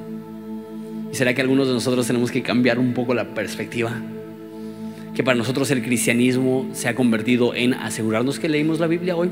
[1.15, 4.01] ¿Y será que algunos de nosotros tenemos que cambiar un poco la perspectiva?
[5.13, 9.31] Que para nosotros el cristianismo se ha convertido en asegurarnos que leímos la Biblia hoy,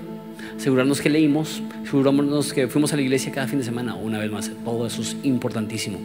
[0.56, 4.32] asegurarnos que leímos, asegurarnos que fuimos a la iglesia cada fin de semana, una vez
[4.32, 4.50] más.
[4.64, 6.00] Todo eso es importantísimo.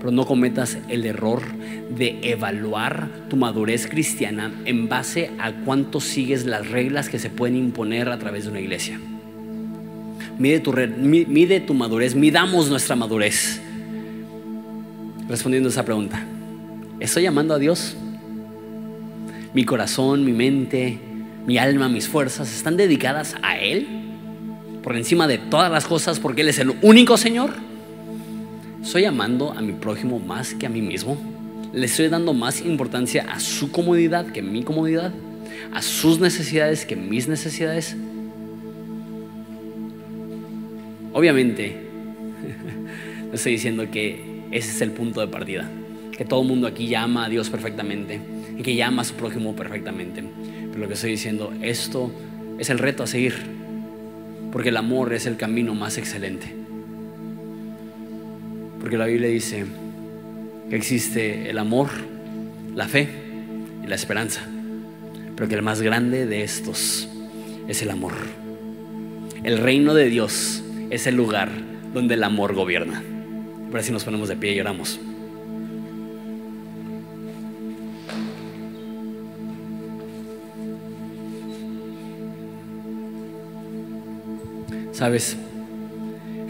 [0.00, 1.40] Pero no cometas el error
[1.96, 7.56] de evaluar tu madurez cristiana en base a cuánto sigues las reglas que se pueden
[7.56, 9.00] imponer a través de una iglesia.
[10.38, 13.62] Mide tu, mide tu madurez, midamos nuestra madurez.
[15.28, 16.22] Respondiendo a esa pregunta,
[17.00, 17.96] ¿estoy amando a Dios?
[19.54, 20.98] Mi corazón, mi mente,
[21.46, 23.86] mi alma, mis fuerzas están dedicadas a Él
[24.82, 27.52] por encima de todas las cosas porque Él es el único Señor.
[28.82, 31.16] ¿Estoy amando a mi prójimo más que a mí mismo?
[31.72, 35.10] ¿Le estoy dando más importancia a su comodidad que a mi comodidad?
[35.72, 37.96] ¿A sus necesidades que mis necesidades?
[41.14, 41.80] Obviamente,
[43.28, 45.70] no estoy diciendo que ese es el punto de partida,
[46.16, 48.20] que todo el mundo aquí llama a Dios perfectamente
[48.56, 50.22] y que llama a su prójimo perfectamente.
[50.68, 52.10] Pero lo que estoy diciendo, esto
[52.58, 53.34] es el reto a seguir,
[54.52, 56.54] porque el amor es el camino más excelente.
[58.80, 59.64] Porque la Biblia dice
[60.68, 61.88] que existe el amor,
[62.74, 63.08] la fe
[63.82, 64.42] y la esperanza.
[65.34, 67.08] Pero que el más grande de estos
[67.66, 68.12] es el amor.
[69.42, 71.50] El reino de Dios es el lugar
[71.92, 73.02] donde el amor gobierna.
[73.74, 75.00] Por así nos ponemos de pie y oramos.
[84.92, 85.36] Sabes,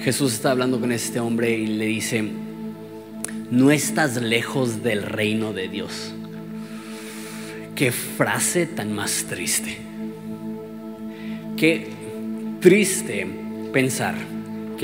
[0.00, 2.30] Jesús está hablando con este hombre y le dice,
[3.50, 6.12] no estás lejos del reino de Dios.
[7.74, 9.78] Qué frase tan más triste.
[11.56, 11.88] Qué
[12.60, 13.26] triste
[13.72, 14.33] pensar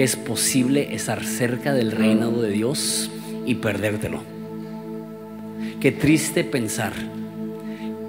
[0.02, 3.10] es posible estar cerca del reino de Dios
[3.44, 4.22] y perdértelo.
[5.78, 6.94] Qué triste pensar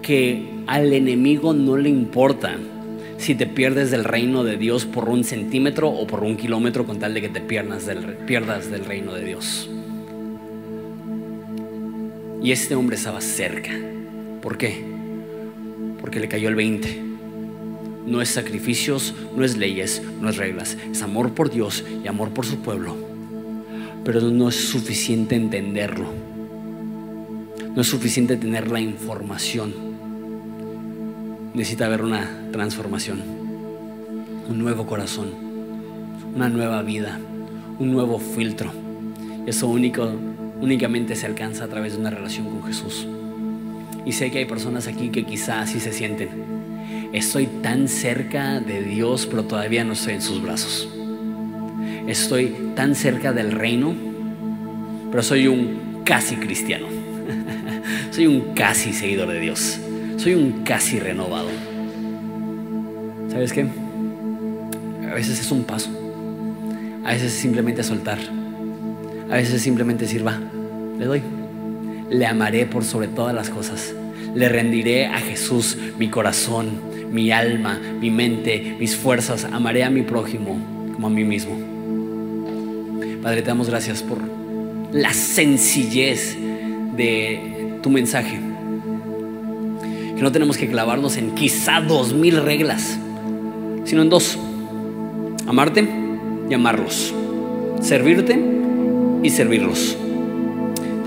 [0.02, 2.56] que al enemigo no le importa
[3.18, 6.98] si te pierdes del reino de Dios por un centímetro o por un kilómetro con
[6.98, 9.70] tal de que te pierdas del reino de Dios.
[12.42, 13.72] Y este hombre estaba cerca.
[14.42, 14.82] ¿Por qué?
[16.00, 17.11] Porque le cayó el 20.
[18.06, 20.78] No es sacrificios, no es leyes, no es reglas.
[20.92, 22.96] Es amor por Dios y amor por su pueblo.
[24.04, 26.08] Pero no es suficiente entenderlo.
[27.76, 29.92] No es suficiente tener la información
[31.54, 33.22] necesita haber una transformación,
[34.50, 35.30] un nuevo corazón,
[36.34, 37.20] una nueva vida,
[37.80, 38.72] un nuevo filtro.
[39.46, 40.10] Eso único,
[40.62, 43.08] únicamente se alcanza a través de una relación con Jesús.
[44.06, 46.61] Y sé que hay personas aquí que quizás así se sienten.
[47.14, 50.88] Estoy tan cerca de Dios, pero todavía no estoy en sus brazos.
[52.08, 53.94] Estoy tan cerca del reino,
[55.10, 56.88] pero soy un casi cristiano.
[58.12, 59.80] soy un casi seguidor de Dios
[60.22, 61.50] soy un casi renovado.
[63.32, 63.66] ¿Sabes qué?
[65.10, 65.90] A veces es un paso.
[67.04, 68.20] A veces es simplemente soltar.
[69.32, 70.40] A veces es simplemente decir, va,
[71.00, 71.24] le doy.
[72.12, 73.96] Le amaré por sobre todas las cosas.
[74.36, 76.70] Le rendiré a Jesús mi corazón,
[77.12, 79.46] mi alma, mi mente, mis fuerzas.
[79.46, 80.60] Amaré a mi prójimo
[80.94, 81.58] como a mí mismo.
[83.22, 84.20] Padre, te damos gracias por
[84.92, 86.38] la sencillez
[86.96, 88.52] de tu mensaje
[90.22, 92.98] no tenemos que clavarnos en quizá dos mil reglas,
[93.86, 94.38] sino en dos.
[95.48, 95.88] Amarte
[96.50, 97.14] y amarlos.
[97.82, 98.40] Servirte
[99.24, 99.98] y servirlos.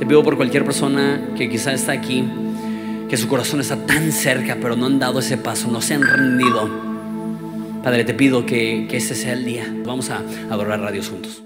[0.00, 2.24] Te pido por cualquier persona que quizá está aquí,
[3.08, 6.02] que su corazón está tan cerca, pero no han dado ese paso, no se han
[6.02, 6.68] rendido.
[7.82, 9.72] Padre, te pido que, que ese sea el día.
[9.84, 11.44] Vamos a adorar a Dios juntos.